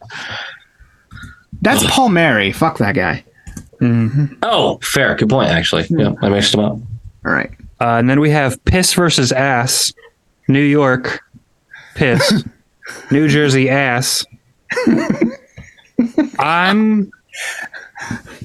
[1.62, 2.54] That's Paul Mary.
[2.54, 3.26] Fuck that guy.
[3.82, 4.36] Mm-hmm.
[4.43, 5.14] Oh, fair.
[5.16, 5.88] Good point, actually.
[5.88, 5.99] Hmm.
[5.99, 6.78] Yeah, I mixed them up.
[7.26, 7.51] All right.
[7.84, 9.94] Uh, and then we have piss versus ass.
[10.48, 11.22] New York,
[11.96, 12.46] piss.
[13.12, 14.26] New Jersey, ass.
[16.40, 17.12] I'm.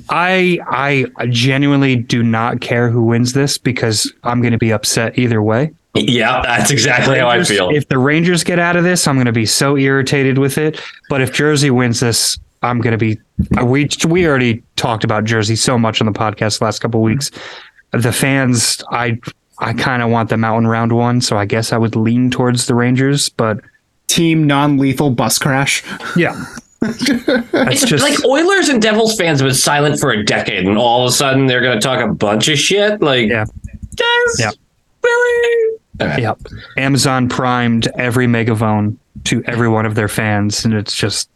[0.08, 5.16] I I genuinely do not care who wins this because I'm going to be upset
[5.16, 5.72] either way.
[5.94, 7.70] Yeah, that's exactly how I feel.
[7.70, 10.80] If the Rangers get out of this, I'm going to be so irritated with it.
[11.08, 13.18] But if Jersey wins this, I'm gonna be.
[13.62, 17.04] We we already talked about Jersey so much on the podcast the last couple of
[17.04, 17.30] weeks.
[17.92, 19.18] The fans, I
[19.60, 22.30] I kind of want them out in round one, so I guess I would lean
[22.30, 23.28] towards the Rangers.
[23.28, 23.60] But
[24.06, 25.82] Team non-lethal bus crash.
[26.16, 26.34] yeah,
[26.82, 31.02] It's just- like Oilers and Devils fans have been silent for a decade, and all
[31.04, 33.00] of a sudden they're going to talk a bunch of shit.
[33.02, 33.44] Like, Yeah.
[33.96, 34.50] guys, Yeah.
[35.02, 35.78] really?
[36.00, 36.22] Okay.
[36.22, 36.38] Yep.
[36.76, 41.28] Amazon primed every megaphone to every one of their fans, and it's just.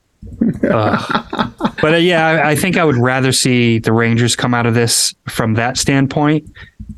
[0.71, 1.55] Ugh.
[1.81, 4.75] but uh, yeah, I, I think I would rather see the Rangers come out of
[4.75, 6.51] this from that standpoint.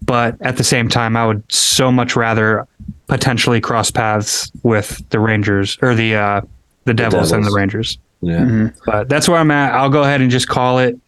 [0.04, 2.66] But at the same time, I would so much rather
[3.06, 6.40] potentially cross paths with the Rangers or the uh,
[6.84, 7.98] the Devils, and the Rangers.
[8.20, 8.70] Yeah.
[8.86, 9.74] But that's where I'm at.
[9.74, 10.98] I'll go ahead and just call it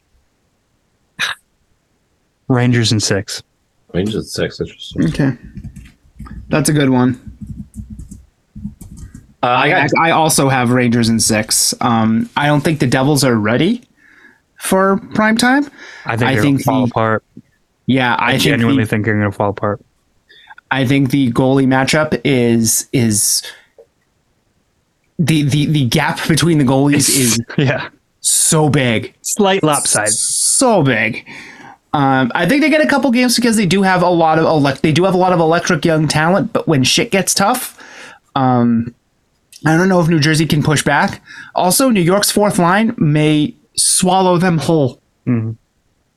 [2.48, 3.42] Rangers and six.
[3.92, 4.60] Rangers and six.
[4.60, 5.04] Interesting.
[5.06, 5.38] Okay,
[6.48, 7.35] that's a good one.
[9.42, 11.74] Uh, I got I, I also have Rangers in six.
[11.80, 13.82] Um, I don't think the Devils are ready
[14.58, 15.70] for prime time.
[16.04, 17.24] I think I they're think gonna fall the- apart.
[17.88, 19.80] Yeah, I, I, think genuinely the, think they're going to fall apart.
[20.72, 23.44] I think the goalie matchup is is
[25.18, 27.88] the the the gap between the goalies is Yeah.
[28.20, 29.14] so big.
[29.22, 30.08] Slight lopside.
[30.08, 31.24] so big.
[31.92, 34.44] Um, I think they get a couple games because they do have a lot of
[34.46, 34.82] elect.
[34.82, 37.80] They do have a lot of electric young talent, but when shit gets tough,
[38.34, 38.94] um,
[39.64, 41.22] I don't know if New Jersey can push back.
[41.54, 45.00] Also, New York's fourth line may swallow them whole.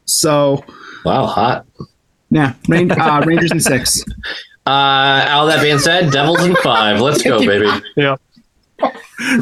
[0.05, 0.63] So,
[1.05, 1.65] wow, hot.
[2.29, 4.03] yeah, Ran- uh, Rangers in six.
[4.65, 6.99] Uh, all that being said, Devils in five.
[7.01, 7.69] Let's go, baby.
[7.95, 8.15] Yeah.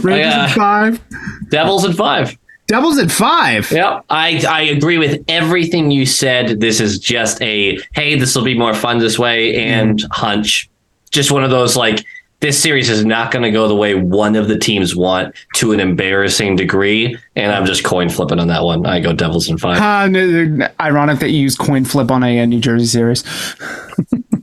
[0.02, 1.02] Rangers uh, in five.
[1.50, 2.38] Devils in five.
[2.68, 3.72] Devils at five.
[3.72, 6.60] Yep, I I agree with everything you said.
[6.60, 10.70] This is just a hey, this will be more fun this way, and hunch.
[11.10, 12.06] Just one of those like
[12.40, 15.72] this series is not going to go the way one of the teams want to
[15.72, 18.86] an embarrassing degree, and I'm just coin flipping on that one.
[18.86, 19.82] I go Devils in five.
[19.82, 23.24] Uh, n- n- ironic that you use coin flip on a, uh, New Jersey series.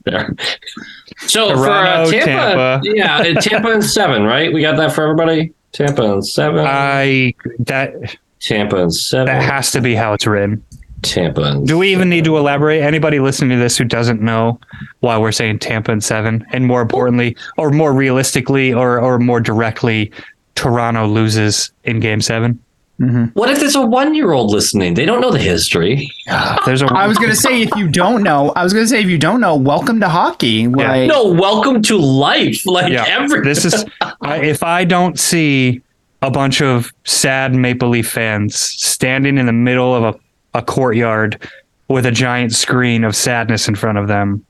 [0.05, 0.37] There.
[1.29, 2.81] So for uh, Tampa, Tampa.
[2.85, 4.53] yeah, uh, Tampa and seven, right?
[4.53, 5.55] We got that for everybody.
[5.73, 6.63] Tampa and seven.
[6.69, 9.27] I that Tampa and seven.
[9.27, 10.63] that has to be how it's written.
[11.05, 11.43] Tampa.
[11.43, 12.83] And Do we even need to elaborate?
[12.83, 14.59] Anybody listening to this who doesn't know
[15.01, 19.41] why we're saying Tampa and seven, and more importantly, or more realistically, or or more
[19.41, 20.11] directly,
[20.55, 22.59] Toronto loses in Game Seven.
[23.01, 23.25] Mm-hmm.
[23.39, 24.95] What if there's a one-year-old listening?
[24.95, 26.13] They don't know the history.
[26.65, 29.09] There's a I was gonna say if you don't know, I was gonna say if
[29.09, 30.69] you don't know, welcome to hockey.
[30.69, 32.65] Like, No, welcome to life.
[32.67, 33.05] Like yeah.
[33.09, 33.85] every This is
[34.21, 35.83] I, if I don't see
[36.23, 40.21] a bunch of sad Maple Leaf fans standing in the middle of a,
[40.55, 41.49] a courtyard
[41.89, 44.45] with a giant screen of sadness in front of them,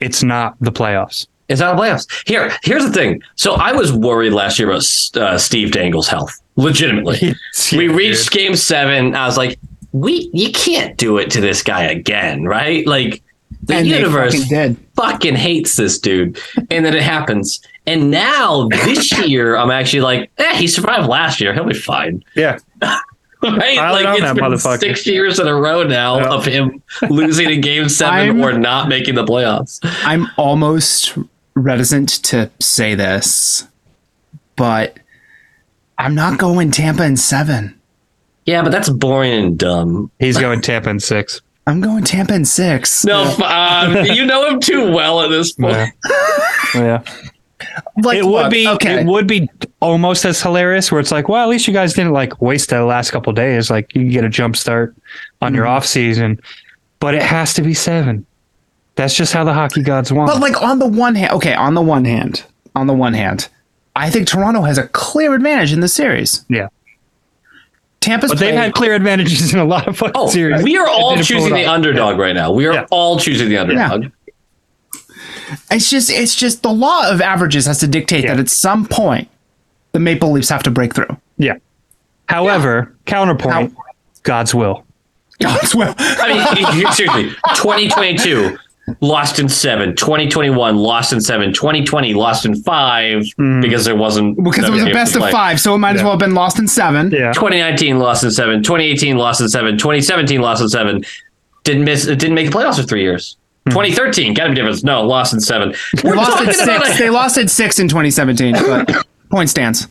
[0.00, 1.26] it's not the playoffs.
[1.48, 2.28] It's not the playoffs.
[2.28, 3.22] Here, here's the thing.
[3.36, 4.84] So I was worried last year about
[5.16, 6.32] uh, Steve Dangle's health.
[6.56, 7.34] Legitimately,
[7.72, 9.14] we reached Game Seven.
[9.14, 9.58] I was like,
[9.92, 12.86] we you can't do it to this guy again, right?
[12.86, 13.22] Like
[13.62, 16.38] the and universe fucking fucking hates this dude.
[16.70, 17.60] And then it happens.
[17.86, 21.52] And now this year, I'm actually like, eh, he survived last year.
[21.54, 22.24] He'll be fine.
[22.34, 22.58] Yeah.
[23.58, 23.78] Right?
[23.78, 24.78] Pile it like on it's that been motherfucker.
[24.80, 26.28] six years in a row now Yeah.
[26.34, 29.78] of him losing in game 7 or not making the playoffs.
[30.04, 31.16] I'm almost
[31.54, 33.66] reticent to say this,
[34.56, 34.98] but
[35.98, 37.78] I'm not going Tampa in seven.
[38.44, 40.10] Yeah, but that's boring and dumb.
[40.18, 41.40] He's going Tampa in six.
[41.66, 43.04] I'm going Tampa in six.
[43.04, 45.92] No, um, you know him too well at this point.
[46.74, 47.02] Yeah.
[48.02, 49.00] like it would look, be okay.
[49.00, 49.48] it would be
[49.80, 52.84] almost as hilarious where it's like, well, at least you guys didn't like waste the
[52.84, 53.70] last couple days.
[53.70, 54.94] Like you can get a jump start
[55.40, 55.74] on your mm-hmm.
[55.74, 56.40] off season.
[56.98, 58.24] But it has to be seven.
[58.94, 60.30] That's just how the hockey gods want.
[60.30, 62.44] But like on the one hand, okay, on the one hand,
[62.74, 63.48] on the one hand,
[63.94, 66.44] I think Toronto has a clear advantage in the series.
[66.48, 66.68] yeah.
[68.00, 70.62] Tampa's But they've had clear advantages in a lot of fucking Oh, series.
[70.62, 71.74] we are all choosing the off.
[71.74, 72.52] underdog right now.
[72.52, 72.86] We are Yeah.
[72.90, 74.12] all choosing the underdog.
[75.70, 78.34] It's just it's just the law of averages has to dictate Yeah.
[78.34, 79.28] that at some point
[79.92, 81.16] the Maple Leafs have to break through.
[81.38, 81.56] Yeah.
[82.28, 83.74] However, counterpoint,
[84.22, 84.84] God's will.
[85.38, 85.94] God's will.
[85.98, 88.58] I mean, seriously, 2022
[89.00, 93.60] lost in seven, 2021 lost in seven, 2020 lost in five mm.
[93.60, 96.12] because there wasn't because it was a best of five, so it might as well
[96.12, 97.10] have been lost in seven.
[97.10, 97.32] Yeah.
[97.32, 101.04] 2019 lost in seven, 2018 lost in seven, 2017 lost in seven.
[101.64, 102.06] Didn't miss.
[102.06, 103.36] It didn't make the playoffs for three years.
[103.66, 104.82] 2013 got to be different.
[104.84, 105.74] No, lost in seven.
[106.02, 106.94] They We're lost at six.
[106.94, 109.88] a- They lost at six in 2017, but point stands.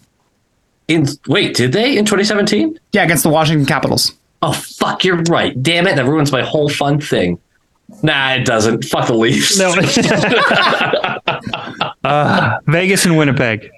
[0.88, 2.80] in wait, did they in 2017?
[2.94, 4.14] Yeah, against the Washington Capitals.
[4.42, 5.62] Oh fuck, you're right.
[5.62, 7.40] Damn it, that ruins my whole fun thing.
[8.02, 8.84] Nah, it doesn't.
[8.86, 9.60] Fuck the Leafs.
[9.60, 9.70] No.
[12.04, 13.70] uh, Vegas and Winnipeg.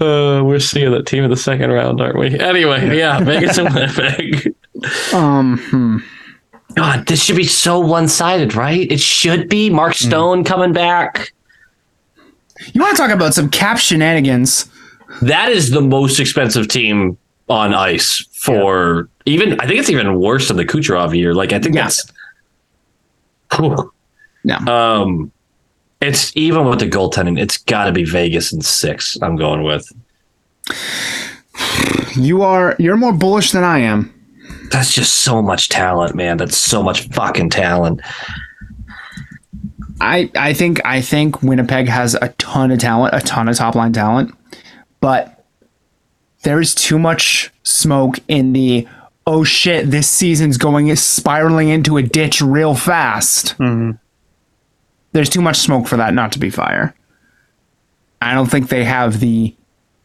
[0.00, 2.38] Uh, we're seeing that team in the second round, aren't we?
[2.38, 4.54] Anyway, yeah, Vegas and Winnipeg.
[5.12, 5.98] Um, hmm.
[6.74, 8.90] God, this should be so one sided, right?
[8.90, 9.68] It should be.
[9.70, 11.32] Mark Stone coming back.
[12.72, 14.70] You want to talk about some cap shenanigans?
[15.20, 17.18] That is the most expensive team
[17.48, 19.60] on ice for even.
[19.60, 21.34] I think it's even worse than the Kucherov year.
[21.34, 21.82] Like I think Yeah.
[21.84, 22.10] that's.
[23.56, 23.92] Whew.
[24.44, 24.56] No.
[24.56, 25.30] Um,
[26.00, 27.38] it's even with the goaltending.
[27.38, 29.18] It's got to be Vegas and six.
[29.22, 29.86] I'm going with.
[32.14, 34.11] You are you're more bullish than I am.
[34.72, 36.38] That's just so much talent, man.
[36.38, 38.00] That's so much fucking talent.
[40.00, 43.74] I I think I think Winnipeg has a ton of talent, a ton of top
[43.74, 44.34] line talent,
[45.00, 45.44] but
[46.42, 48.88] there is too much smoke in the
[49.26, 53.56] oh shit, this season's going spiraling into a ditch real fast.
[53.58, 53.92] Mm-hmm.
[55.12, 56.94] There's too much smoke for that not to be fire.
[58.22, 59.54] I don't think they have the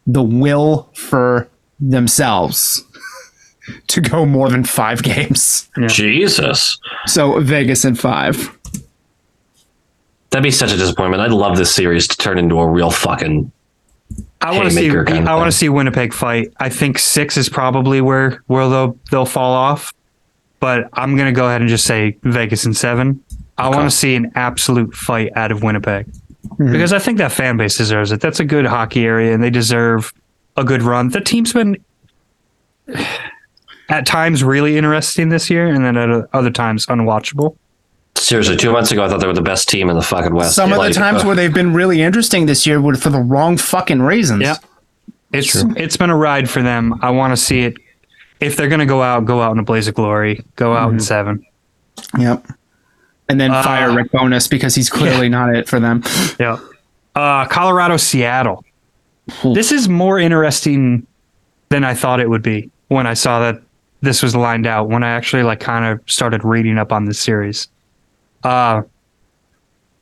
[0.05, 1.47] the will for
[1.79, 2.83] themselves
[3.87, 5.69] to go more than five games.
[5.87, 8.57] Jesus, So Vegas in five.
[10.29, 11.21] that'd be such a disappointment.
[11.21, 13.51] I'd love this series to turn into a real fucking.
[14.39, 14.83] I want to see.
[14.83, 16.53] haymaker kind of I want to see Winnipeg fight.
[16.59, 19.93] I think six is probably where where they'll they'll fall off.
[20.59, 23.23] But I'm gonna go ahead and just say Vegas in seven.
[23.57, 26.71] I want to see an absolute fight out of Winnipeg mm-hmm.
[26.71, 28.21] because I think that fan base deserves it.
[28.21, 30.13] That's a good hockey area, and they deserve
[30.55, 31.09] a good run.
[31.09, 31.77] The team's been
[33.89, 37.55] at times really interesting this year, and then at other times unwatchable.
[38.15, 40.55] Seriously, two months ago, I thought they were the best team in the fucking West.
[40.55, 43.09] Some of Like, the times uh, where they've been really interesting this year were for
[43.09, 44.41] the wrong fucking reasons.
[44.41, 44.55] Yeah.
[45.33, 46.99] It's it's been a ride for them.
[47.01, 47.75] I want to see it.
[48.39, 50.43] If they're gonna go out, go out in a blaze of glory.
[50.55, 51.45] Go out in seven.
[52.17, 52.45] Yep.
[53.29, 56.01] And then Uh, fire Rick Bowness because he's clearly not it for them.
[56.39, 56.59] Yeah.
[57.13, 58.63] Uh, Colorado, Seattle.
[59.43, 61.05] This is more interesting
[61.69, 63.61] than I thought it would be when I saw that
[64.01, 64.89] this was lined out.
[64.89, 67.67] When I actually like kind of started reading up on this series.
[68.43, 68.83] Uh,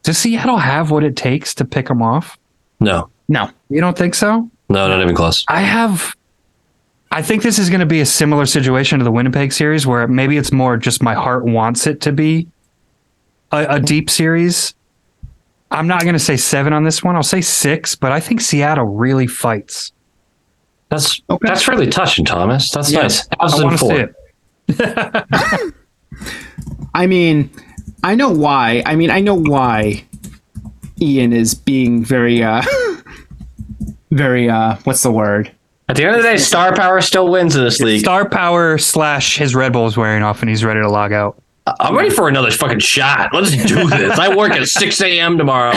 [0.03, 2.37] does Seattle have what it takes to pick them off?
[2.79, 3.49] no, No.
[3.69, 4.49] You don't think so?
[4.69, 5.43] no, not even close.
[5.47, 6.15] I have.
[7.11, 10.07] I think this is going to be a similar situation to the Winnipeg series, where
[10.07, 12.47] maybe it's more just my heart wants it to be
[13.51, 14.75] a, a deep series.
[15.71, 17.15] I'm not going to say seven on this one.
[17.15, 19.91] I'll say six, but I think Seattle really fights.
[20.95, 21.47] That's Okay.
[21.47, 22.71] that's really touching, Thomas.
[22.71, 23.27] That's Yeah, nice.
[23.31, 24.15] I How's it want to see four?
[24.69, 25.73] it.
[26.93, 27.49] I mean,
[28.03, 28.81] I know why.
[28.85, 30.05] I mean, I know why
[31.01, 32.61] Ian is being very, uh,
[34.11, 35.51] very, uh, what's the word?
[35.87, 37.99] At the end of the day, star power still wins in this league.
[37.99, 41.41] Star power slash his Red Bull is wearing off and he's ready to log out.
[41.79, 43.33] I'm ready for another fucking shot.
[43.33, 44.17] Let's do this.
[44.19, 45.37] I work at 6 a.m.
[45.37, 45.73] tomorrow.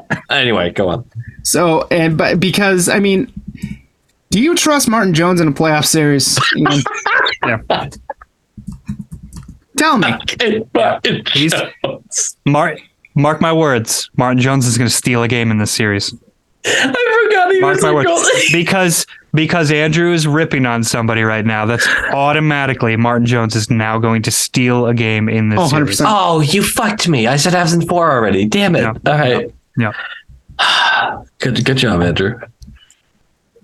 [0.30, 1.10] anyway, go on.
[1.42, 3.32] So, and, but because, I mean,
[4.32, 6.38] do you trust Martin Jones in a playoff series?
[7.44, 7.88] Yeah.
[9.76, 10.12] Tell me.
[11.32, 11.52] He's
[12.46, 12.78] Mark.
[13.16, 14.08] Mark my words.
[14.16, 16.14] Martin Jones is going to steal a game in this series.
[16.64, 18.08] I forgot he Mark was my a words.
[18.08, 18.52] goalie.
[18.52, 21.66] because because Andrew is ripping on somebody right now.
[21.66, 26.00] That's automatically Martin Jones is now going to steal a game in this Oh, series.
[26.00, 26.04] 100%.
[26.06, 27.26] Oh, you fucked me.
[27.26, 28.46] I said Avs in four already.
[28.46, 28.82] Damn it.
[28.82, 28.92] Yeah.
[29.06, 29.52] All right.
[29.76, 29.92] Yeah.
[31.38, 32.38] Good good job, Andrew.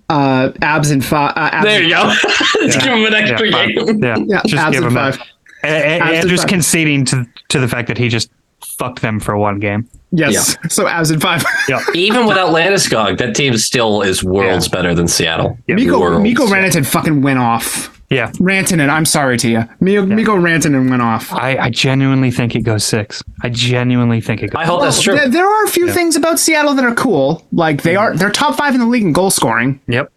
[0.09, 1.33] Uh, Avs and five.
[1.35, 2.13] Uh, Avs There you go.
[2.61, 3.75] Let's give him an Yeah, extra five.
[3.75, 4.03] game.
[4.03, 5.15] yeah, Yeah, just Avs give him that.
[5.15, 5.27] five.
[5.63, 6.49] A- a- Avs and Andrew's five.
[6.49, 8.31] conceding to to the fact that he just
[8.77, 9.87] fucked them for one game.
[10.11, 10.57] Yes.
[10.69, 11.43] So Avs and five.
[11.67, 15.57] Yeah, Even without Landeskog, that team still is worlds better than Seattle.
[15.67, 16.23] Mikko, Worlds.
[16.23, 17.98] Mikko Rantanen fucking went off.
[18.09, 18.31] Yeah.
[18.33, 19.63] Rantanen, I'm sorry to you.
[19.79, 21.31] Mikko, Mikko Rantanen went off.
[21.31, 23.23] I, I genuinely think it goes six.
[23.43, 24.59] I genuinely think it goes.
[24.59, 25.15] I hope that's true.
[25.15, 27.45] There, there are a few things about Seattle that are cool.
[27.51, 29.79] Like they are they're top five in the league in goal scoring.
[29.87, 30.11] Yep.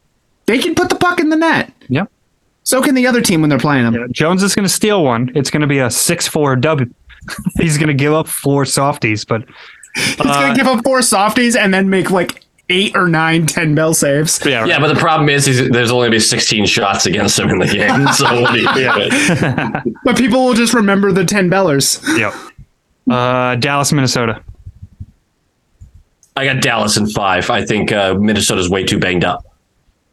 [0.47, 1.73] They can put the puck in the net.
[1.89, 2.11] Yep.
[2.65, 4.13] So can the other team when they're playing them.
[4.13, 5.31] Jones is going to steal one.
[5.35, 6.95] It's going to be a six-four W.
[7.59, 9.45] He's going to give up four softies, but
[9.95, 13.75] He's gonna uh, give up four softies and then make like eight or nine 10
[13.75, 14.41] bell saves.
[14.45, 14.69] yeah, right.
[14.69, 17.67] Yeah, but the problem is he's, there's only be 16 shots against him in the
[17.67, 18.07] game.
[18.13, 19.93] So what do you do?
[20.05, 22.03] But people will just remember the 10 bellers.
[22.19, 22.35] Yep.
[23.11, 24.43] Uh, Dallas, Minnesota.
[26.37, 27.51] I got Dallas in five.
[27.51, 29.45] I think uh, Minnesota's way too banged up.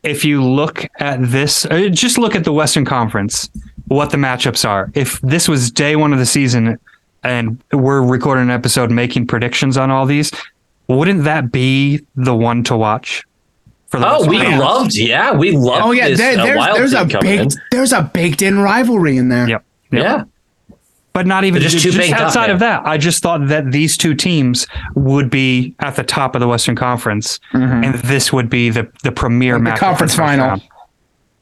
[0.04, 3.50] If you look at this, uh, just look at the Western Conference,
[3.88, 4.92] what the matchups are.
[4.96, 6.78] If this was day one of the season
[7.24, 10.32] and we're recording an episode making predictions on all these,
[10.90, 13.24] wouldn't that be the one to watch?
[13.88, 14.60] For the Oh, we Conference?
[14.62, 15.86] loved, yeah, we loved.
[15.86, 17.50] Oh yeah, this, there, uh, there's, Wild there's a team big in.
[17.72, 19.48] there's a baked in rivalry in there.
[19.50, 19.66] Yep.
[19.92, 20.04] Yep.
[20.04, 20.24] Yeah,
[21.14, 22.50] But not even They're just just, too banged up, outside man.
[22.52, 22.86] of that.
[22.86, 26.76] I just thought that these two teams would be at the top of the Western
[26.76, 29.66] Conference, and this would be the the premier Mm-hmm.
[29.66, 30.62] Like the conference for the first final.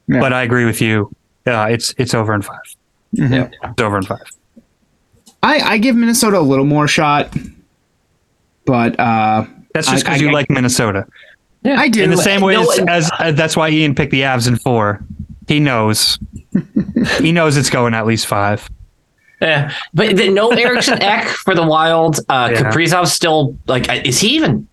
[0.06, 0.20] Yeah.
[0.20, 1.10] But I agree with you.
[1.46, 2.56] Uh, it's it's over in 5
[3.12, 3.50] Yeah.
[3.62, 4.22] It's over in five.
[5.42, 7.34] I, I give Minnesota a little more shot,
[8.68, 9.44] but uh,
[9.74, 11.06] That's just because you I- like Minnesota.
[11.64, 12.04] Yeah, I do.
[12.04, 14.46] In the same way No, as, and- as uh, that's why Ian picked the Avs
[14.46, 15.02] in four.
[15.48, 16.18] He knows.
[17.20, 18.68] he knows it's going at least five.
[19.40, 22.18] Yeah, but the, no Eriksson Ek for the Wild.
[22.28, 22.60] Uh, Yeah.
[22.62, 24.68] Kaprizov's still like, is he even?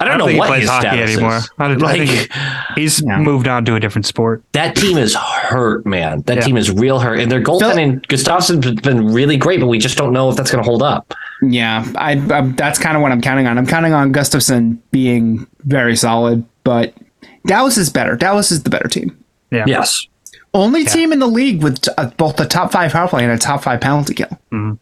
[0.00, 1.36] I don't, know think what he plays his hockey status anymore.
[1.38, 1.50] is.
[1.58, 2.32] I, don't- I Like think
[2.76, 3.18] he's Yeah.
[3.18, 4.42] moved on to a different sport.
[4.52, 6.22] that team is hurt, man.
[6.22, 6.42] That Yeah.
[6.42, 8.06] team is real hurt, and their goaltending.
[8.08, 11.12] Gustavsson's been really great, but we just don't know if that's going to hold up.
[11.42, 13.58] Yeah, I, I that's kind of what I'm counting on.
[13.58, 16.94] I'm counting on Gustavsson being very solid, but
[17.46, 18.16] Dallas is better.
[18.16, 19.16] Dallas is the better team.
[19.50, 19.64] Yeah.
[19.66, 20.06] Yes,
[20.52, 23.32] Only team in the league with t- uh, both the top five power play and
[23.32, 24.28] a top five penalty kill.
[24.52, 24.74] Mm-hmm.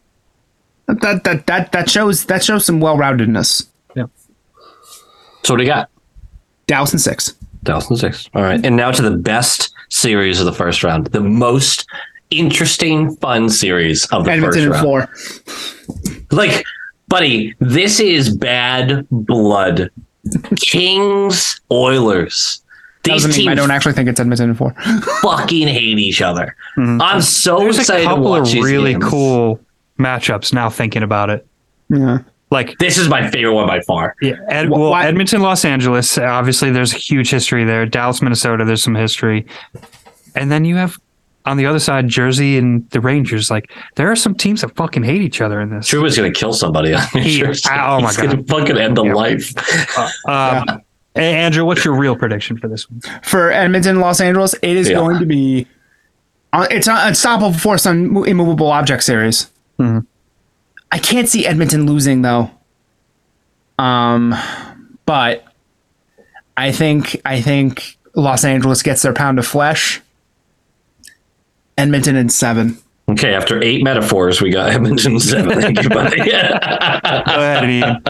[1.03, 3.67] That, that that that shows that shows some well roundedness.
[3.95, 4.07] Yeah.
[5.45, 5.91] so what do you got?
[6.67, 7.35] Dallas and six.
[7.65, 8.31] Dallas and six.
[8.35, 11.87] All right, and now to the best series of the first round, the most
[12.31, 15.09] interesting, fun series of the Edmonton first and round.
[16.07, 16.16] four.
[16.31, 16.65] Like,
[17.09, 19.91] buddy, this is bad blood.
[20.61, 22.63] Kings, Oilers.
[23.05, 24.75] These Doesn't mean I don't actually think it's Edmonton and four.
[25.23, 26.57] fucking hate each other.
[26.77, 27.01] Mm-hmm.
[27.01, 29.05] I'm so There's a excited to couple watch of these really games.
[29.05, 29.61] cool
[29.99, 31.47] matchups now thinking about it.
[31.89, 32.19] yeah.
[32.51, 34.15] Like This is my favorite one by far.
[34.23, 36.17] yeah, Ed, well, why- Edmonton, Los Angeles.
[36.17, 37.87] Obviously, there's a huge history there.
[37.87, 38.65] Dallas, Minnesota.
[38.65, 39.47] There's some history,
[40.37, 40.97] and then you have
[41.47, 43.51] on the other side Jersey and the Rangers.
[43.51, 45.89] Like there are some teams that fucking hate each other in this.
[45.89, 46.93] Trouba's gonna kill somebody.
[46.95, 47.69] on New He- Jersey.
[47.73, 49.53] oh my He's gonna fucking end a life.
[50.29, 50.83] Um,
[51.15, 53.01] A- Andrew, what's your real prediction for this one?
[53.23, 54.97] For Edmonton, Los Angeles, it is Yeah.
[54.97, 55.67] going to be.
[56.53, 59.51] uh, It's an unstoppable force on immovable object series.
[59.79, 60.01] Mm-hmm.
[60.93, 62.51] I can't see Edmonton losing though.
[63.79, 64.35] Um,
[65.07, 65.45] but
[66.57, 70.01] I think I think Los Angeles gets their pound of flesh.
[71.79, 72.79] Edmonton in seven.
[73.09, 75.61] Okay, after eight metaphors, we got Edmonton seven.
[75.61, 76.17] Thank you, buddy.
[76.21, 78.03] Go ahead, Ian.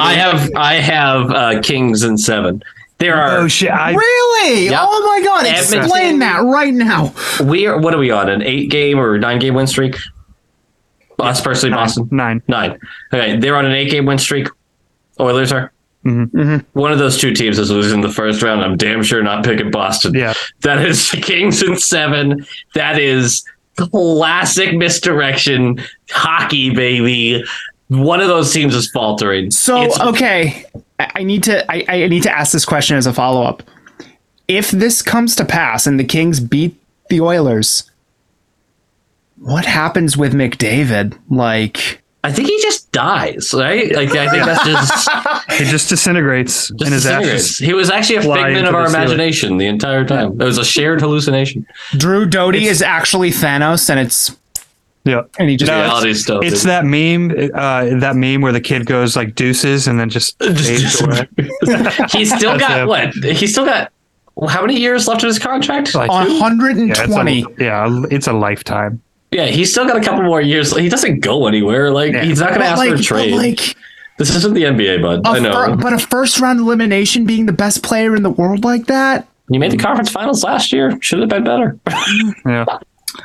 [0.00, 2.62] I have I have uh, Kings and seven.
[2.98, 3.70] There are Oh shit!
[3.72, 4.66] I, Really?
[4.66, 4.80] Yep.
[4.82, 5.46] Oh my god!
[5.46, 7.12] Edmonton- Explain that right now.
[7.42, 9.96] we are what are we on an eight game or nine game win streak?
[11.18, 12.40] Us personally, Boston nine.
[12.48, 12.78] nine.
[13.12, 14.46] Okay, they're on an eight game win streak.
[15.18, 15.72] Oilers are.
[16.04, 16.78] Mm-hmm.
[16.78, 18.62] One of those two teams is losing the first round.
[18.62, 20.14] I'm damn sure not picking Boston.
[20.14, 20.34] Yeah.
[20.60, 22.46] That is the Kings in seven.
[22.74, 23.44] That is
[23.76, 25.80] classic misdirection
[26.10, 27.42] hockey, baby.
[27.88, 29.50] One of those teams is faltering.
[29.50, 30.64] So It's- okay,
[30.98, 33.62] I I need to I, I need to ask this question as a follow up.
[34.46, 36.76] If this comes to pass and the Kings beat
[37.08, 37.90] the Oilers,
[39.38, 41.18] what happens with McDavid?
[41.28, 43.92] Like, I think he just dies, right?
[43.94, 45.08] Like I think that's just,
[45.60, 47.44] It just disintegrates just in his disintegrates.
[47.44, 47.58] ashes.
[47.58, 49.04] He was actually a figment of our the ceiling.
[49.04, 50.32] imagination the entire time.
[50.40, 51.66] It was a shared hallucination.
[51.96, 54.36] Drew Doughty is actually Thanos, and it's
[55.04, 55.22] Yeah.
[55.38, 56.70] and he just No, Reality it's, stuff, it's dude.
[56.70, 61.00] that meme, uh, that meme where the kid goes like deuces and then just fades
[61.00, 61.28] away.
[62.12, 62.88] He's still got him.
[62.88, 63.12] what?
[63.14, 63.92] He's still got
[64.48, 65.94] how many years left of his contract?
[65.94, 67.40] Like, on yeah, 120.
[67.40, 69.00] it's a, yeah, it's a lifetime.
[69.30, 70.76] Yeah, he's still got a couple more years.
[70.76, 71.90] He doesn't go anywhere.
[71.90, 72.22] Like Yeah.
[72.24, 73.34] he's not going to ask like, for a trade.
[73.34, 73.76] like
[74.18, 75.26] this isn't the NBA, bud.
[75.26, 75.52] a I know.
[75.52, 79.26] fir- but a first round elimination being the best player in the world like that.
[79.50, 80.96] you made the conference finals last year.
[81.00, 81.78] Should have been better.
[82.46, 82.64] Yeah.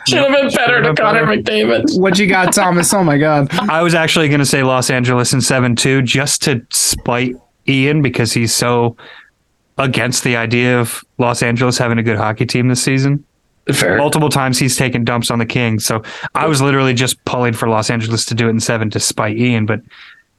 [0.07, 1.41] Should have been better to been Connor better.
[1.41, 1.99] McDavid.
[1.99, 2.93] What you got, Thomas?
[2.93, 3.47] Oh my god.
[3.69, 7.33] I was actually going to say Los Angeles in 7 2 just to spite
[7.67, 8.95] Ian because he's so
[9.79, 13.23] against the idea of Los Angeles having a good hockey team this season.
[13.73, 13.97] Fair.
[13.97, 15.85] Multiple times he's taken dumps on the Kings.
[15.85, 16.03] So
[16.35, 19.37] I was literally just pulling for Los Angeles to do it in 7 to spite
[19.37, 19.65] Ian.
[19.65, 19.81] But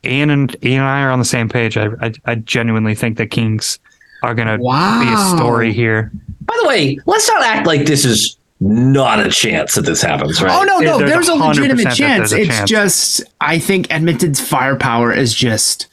[0.05, 1.77] Ian and Ian and I are on the same page.
[1.77, 3.79] I, I, I genuinely think the Kings
[4.23, 6.11] are going to be a story here.
[6.43, 10.43] By the way, let's not act like this is not a chance that this happens,
[10.43, 10.51] right?
[10.59, 12.33] Oh no, no, There's there's, a legitimate chance.
[12.33, 12.71] a It's chance.
[12.71, 15.87] just I think Edmonton's firepower is just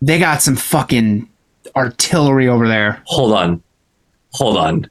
[0.00, 1.28] they got some fucking
[1.76, 3.02] artillery over there.
[3.06, 3.62] Hold on.
[4.34, 4.88] Hold on.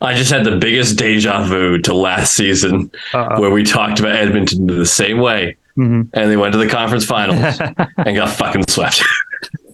[0.00, 3.40] I just had the biggest deja vu to last season Uh-oh.
[3.40, 5.56] where we talked about Edmonton the same way.
[5.76, 6.08] Mhm.
[6.14, 7.58] And they went to the conference finals
[7.98, 9.02] and got fucking swept.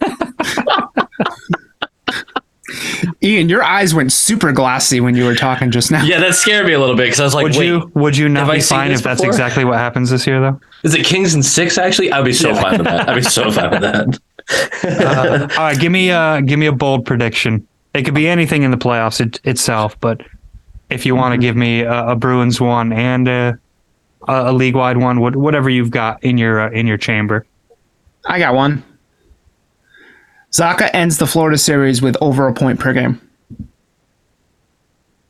[3.23, 6.03] Ian, your eyes went super glassy when you were talking just now.
[6.05, 8.17] yeah, that scared me a little bit because I was like, Would wait, you would
[8.17, 9.31] you not have I be fine this if that's before?
[9.31, 10.61] exactly what happens this year though?
[10.83, 12.11] is it Kings and six actually?
[12.13, 13.09] I'd be so fine with that.
[13.09, 15.51] I'd be so fine with that.
[15.59, 17.67] All right, give me uh give me a bold prediction.
[17.95, 20.23] It could be anything in the playoffs it, itself, but
[20.89, 23.59] if you want to give me a, a Bruins one and a
[24.29, 27.45] a, a league wide one, what- whatever you've got in your uh, in your chamber.
[28.27, 28.83] I got one.
[30.53, 33.21] Zacha ends the Florida series with over a point per game.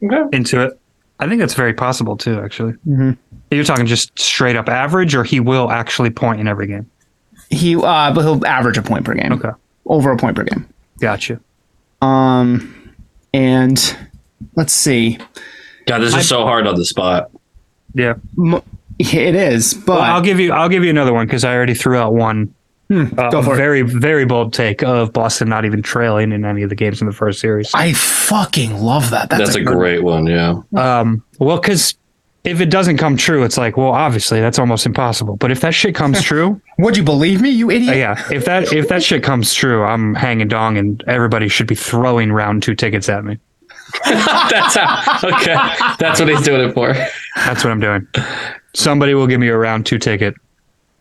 [0.02, 0.36] Okay.
[0.36, 0.78] into it.
[1.20, 2.40] I think that's very possible too.
[2.40, 3.12] Actually, Mm-hmm.
[3.52, 6.90] you're talking just straight up average, or he will actually point in every game.
[7.50, 9.32] He, uh, but he'll average a point per game.
[9.32, 9.50] Okay,
[9.86, 10.68] Over a point per game.
[11.00, 11.38] gotcha.
[12.00, 12.92] Um,
[13.32, 13.96] and
[14.56, 15.18] let's see.
[15.86, 17.30] God, this is so hard on the spot.
[17.94, 18.62] Yeah, M-
[18.98, 21.74] It is, but well, I'll give you I'll give you another one because I already
[21.74, 22.48] threw out one.
[22.52, 22.58] Uh,
[22.94, 23.56] Hmm, go a for it.
[23.56, 27.06] very very bold take of Boston not even trailing in any of the games in
[27.06, 27.70] the first series.
[27.74, 29.30] I fucking love that.
[29.30, 30.26] That's, That's a good- great one.
[30.26, 30.56] Yeah.
[30.76, 31.94] Um, well, because
[32.44, 35.36] if it doesn't come true, it's like, well, obviously that's almost impossible.
[35.36, 37.94] But if that shit comes true, Would you believe me, you idiot?
[37.94, 41.68] uh, yeah, if that if that shit comes true, I'm hanging dong, and everybody should
[41.68, 43.38] be throwing round two tickets at me.
[44.04, 45.18] That's how.
[45.24, 45.54] Okay.
[45.98, 46.92] That's what he's doing it for.
[47.36, 48.06] That's what I'm doing.
[48.74, 50.34] Somebody will give me a round two ticket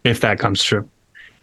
[0.03, 0.87] if that comes true.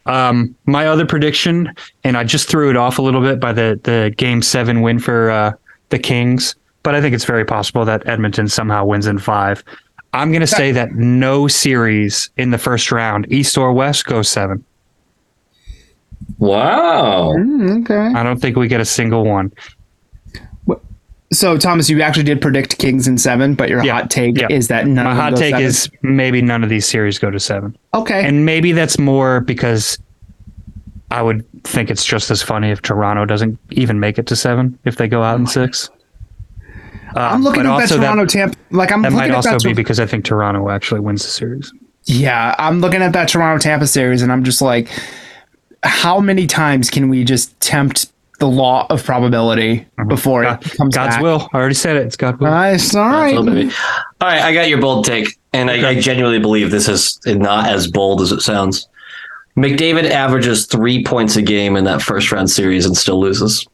[0.07, 1.73] Um, my other prediction,
[2.05, 4.99] and I just threw it off a little bit by the the game seven win
[4.99, 5.53] for uh,
[5.91, 9.63] the Kings, but I think it's very possible that Edmonton somehow wins in five.
[10.15, 14.29] I'm going to say that no series in the first round, East or West, goes
[14.29, 14.65] seven.
[16.39, 17.35] Wow.
[17.37, 18.13] Okay.
[18.15, 19.53] I don't think we get a single one.
[21.31, 23.95] So, Thomas, you actually did predict Kings in seven, but your Yeah.
[23.95, 24.47] hot take Yeah.
[24.49, 25.67] is that none My of hot take seven?
[25.67, 27.77] is maybe none of these series go to seven.
[27.93, 28.25] okay.
[28.27, 29.99] And maybe that's more because
[31.11, 34.79] I would think it's just as funny if Toronto doesn't even make it to seven
[34.85, 35.91] if they go out in six.
[37.15, 38.57] I'm Um, looking at that also Toronto Tampa.
[38.71, 39.65] Like I'm That looking might at also that.
[39.65, 41.73] be because I think Toronto actually wins the series.
[42.05, 44.89] yeah, I'm looking at that Toronto Tampa series, and I'm just like,
[45.83, 50.09] how many times can we just tempt the law of probability mm-hmm.
[50.09, 51.23] before God- it comes God's back?
[51.23, 51.49] will.
[51.53, 52.07] I already said it.
[52.07, 52.51] It's God's will.
[52.51, 52.95] Nice.
[52.95, 53.35] All right.
[53.35, 53.73] Little baby.
[54.21, 57.69] All right, I got your bold take, and I, I genuinely believe this is not
[57.69, 58.89] as bold as it sounds.
[59.57, 63.67] McDavid averages three points a game in that first round series and still loses.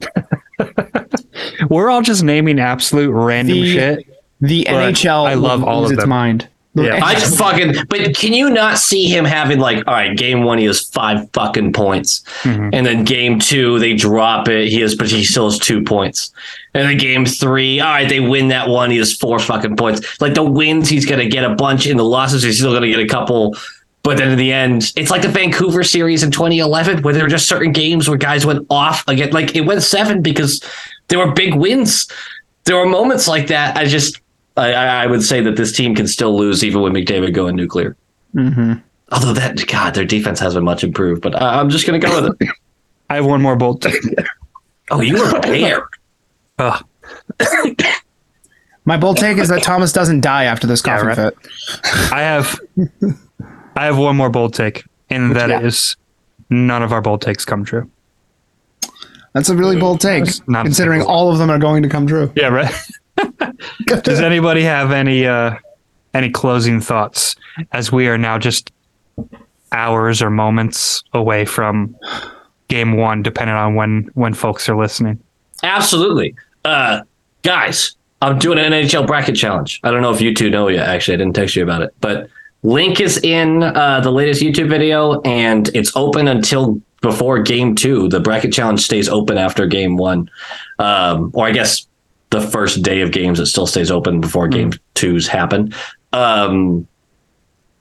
[1.70, 4.14] We're all just naming absolute random The- shit.
[4.40, 5.26] The NHL.
[5.26, 6.10] I love all of its them.
[6.10, 6.48] mind.
[6.84, 7.00] Yeah.
[7.04, 7.74] I just fucking.
[7.88, 11.28] But can you not see him having like, all right, game one he has five
[11.32, 12.70] fucking points, Mhm.
[12.72, 16.30] and then game two they drop it, he has, but he still has two points,
[16.74, 20.20] and then game three, all right, they win that one, he has four fucking points.
[20.20, 23.00] Like the wins, he's gonna get a bunch, in the losses, he's still gonna get
[23.00, 23.56] a couple.
[24.04, 27.28] But then in the end, it's like the Vancouver series in 2011, where there were
[27.28, 29.30] just certain games where guys went off again.
[29.32, 30.62] Like it went seven because
[31.08, 32.06] there were big wins.
[32.64, 33.76] There were moments like that.
[33.76, 34.20] I just,
[34.58, 37.56] I, I I would say that this team can still lose even with McDavid going
[37.56, 37.96] nuclear.
[38.32, 38.74] hmm
[39.10, 41.22] Although that, God, their defense has been much improved.
[41.22, 42.48] But I, I'm just going to go with it.
[43.10, 43.94] I have one more bold take.
[44.90, 45.86] Oh, you were there.
[46.58, 46.82] Ugh.
[48.86, 51.14] My bold take is that Thomas doesn't die after this Yeah, right.
[51.14, 51.36] fit.
[52.10, 52.58] I have
[53.76, 55.60] I have one more bold take, and that yeah.
[55.60, 55.96] is
[56.48, 57.90] none of our bold takes come true.
[59.34, 62.32] That's a really bold take, considering all of them are going to come true.
[62.34, 62.74] Yeah, right.
[63.86, 65.56] Does anybody have any uh
[66.14, 67.36] any closing thoughts
[67.72, 68.72] as we are now just
[69.72, 71.96] hours or moments away from
[72.68, 75.18] game one, depending on when when folks are listening?
[75.62, 76.34] Absolutely.
[76.64, 77.02] Uh,
[77.42, 79.80] guys, I'm doing an NHL bracket challenge.
[79.82, 80.88] I don't know if you two know yet.
[80.88, 82.28] Actually, I didn't text you about it, but
[82.62, 88.08] link is in uh, the latest YouTube video, and it's open until before game two.
[88.08, 90.30] The bracket challenge stays open after game one,
[90.78, 91.86] um, or I guess
[92.30, 93.40] the first day of games.
[93.40, 95.72] It still stays open before game twos happen.
[96.12, 96.86] Um,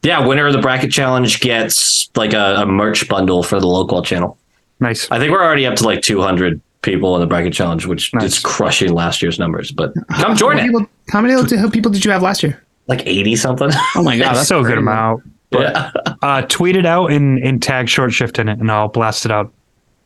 [0.03, 4.01] yeah, winner of the bracket challenge gets like a, a merch bundle for the local
[4.01, 4.37] channel.
[4.79, 5.09] Nice.
[5.11, 8.23] I think we're already up to like 200 people in the bracket challenge, which Nice.
[8.33, 9.71] is crushing last year's numbers.
[9.71, 10.67] But come join How it.
[10.67, 12.61] people, how many people did you have last year?
[12.87, 13.69] Like 80 something.
[13.95, 15.23] Oh my god, That's so good amount.
[15.51, 15.91] yeah,
[16.21, 19.31] Uh, tweet it out and, and tag short shift in it, and I'll blast it
[19.31, 19.51] out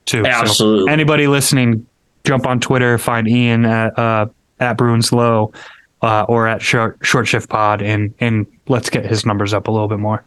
[0.05, 0.23] too.
[0.23, 0.91] So Absolutely.
[0.91, 1.85] anybody listening,
[2.23, 4.27] jump on Twitter, find Ian at uh,
[4.59, 5.51] at Bruins Low
[6.01, 9.71] uh, or at short, short Shift Pod, and and let's get his numbers up a
[9.71, 10.23] little bit more.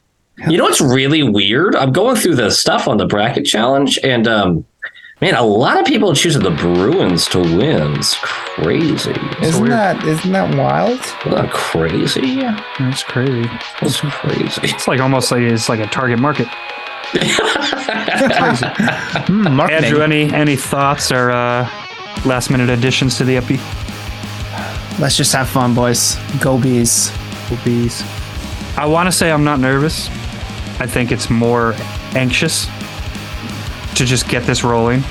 [0.48, 1.76] you know what's really weird?
[1.76, 4.64] I'm going through the stuff on the bracket challenge, and um,
[5.20, 7.94] man, a lot of people are choosing the Bruins to win.
[7.94, 9.14] It's crazy.
[9.42, 9.72] Isn't weird.
[9.72, 10.98] that isn't that wild?
[11.26, 12.36] Isn't that crazy?
[12.78, 13.48] That's crazy.
[13.80, 14.60] That's crazy.
[14.64, 16.48] It's like almost like it's like a target market.
[19.28, 19.84] Marketing.
[19.84, 21.68] Andrew, any any thoughts or uh,
[22.24, 23.58] last minute additions to the epi?
[25.00, 26.16] Let's just have fun, boys.
[26.40, 27.10] Go bees.
[27.50, 28.02] Go bees.
[28.76, 30.08] I want to say I'm not nervous.
[30.80, 31.74] I think it's more
[32.14, 32.66] anxious
[33.96, 35.02] to just get this rolling.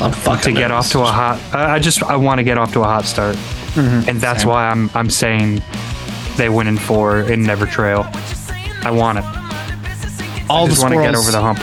[0.00, 1.40] I'm fucking to get off to a hot.
[1.52, 4.08] I I just I want to get off to a hot start, mm-hmm.
[4.08, 5.62] and that's why I'm I'm saying
[6.36, 8.08] they win in four and never trail.
[8.82, 9.24] I want it.
[10.48, 11.60] All I just want to get over the hump.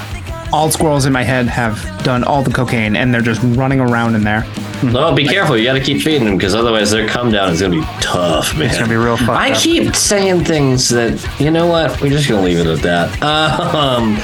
[0.53, 4.15] all squirrels in my head have done all the cocaine, and they're just running around
[4.15, 4.45] in there.
[4.91, 5.57] No, be careful.
[5.57, 7.85] You got to keep feeding them because otherwise their come down is going to be
[8.01, 8.69] tough, man.
[8.69, 9.57] It's gonna be real fucked I up.
[9.57, 11.99] keep saying things that you know what?
[12.01, 13.17] We're just going to leave it at that.
[13.77, 14.15] Um,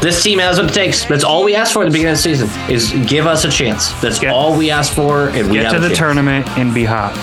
[0.00, 1.04] this team has what it takes.
[1.06, 2.48] That's all we asked for at the beginning of the season.
[2.70, 3.92] Is give us a chance.
[4.02, 5.98] That's Get- all we asked for, and we Get have to the chance.
[5.98, 7.14] tournament and be hot.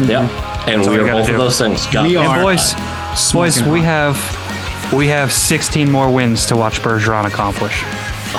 [0.00, 0.30] Yep.
[0.68, 1.32] And all we we are gotta both do.
[1.34, 1.86] of those things.
[1.88, 2.20] Got We it.
[2.20, 2.36] are.
[2.36, 2.72] And boys,
[3.32, 4.16] boys, we have
[4.94, 7.82] we have 16 more wins to watch Bergeron accomplish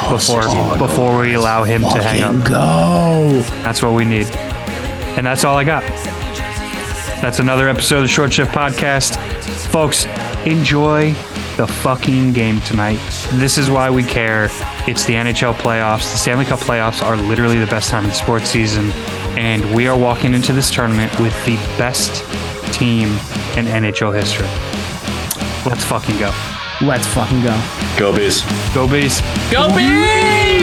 [0.10, 2.46] before before we allow him to hang up.
[2.46, 3.42] Go.
[3.64, 4.28] That's what we need.
[5.18, 5.84] And that's all I got.
[7.22, 9.16] That's another episode of the Short Shift Podcast.
[9.72, 10.06] Folks,
[10.46, 11.14] enjoy
[11.58, 13.00] the fucking game tonight.
[13.34, 14.50] This is why we care.
[14.88, 16.12] It's the NHL playoffs.
[16.12, 18.92] The Stanley Cup playoffs are literally the best time in the sports season.
[19.38, 22.24] And we are walking into this tournament with the best
[22.74, 23.08] team
[23.58, 24.48] in NHL history.
[25.70, 26.55] Let's fucking go.
[26.82, 27.58] Let's fucking go.
[27.98, 28.44] Go bees.
[28.74, 29.22] Go Bees.
[29.50, 30.56] Go bees.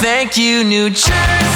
[0.00, 1.49] Thank you, New Jersey.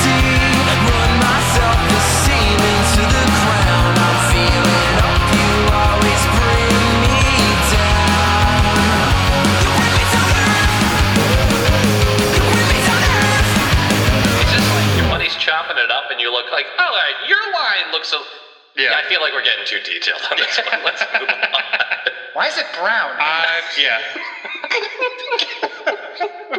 [18.05, 18.81] Line looks a.
[18.81, 18.95] Yeah.
[18.97, 20.85] I feel like we're getting too detailed on this one.
[20.85, 21.37] Let's move on.
[22.35, 23.15] Why is it brown?
[23.21, 24.01] Uh, yeah.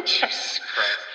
[0.06, 1.05] Jesus Christ.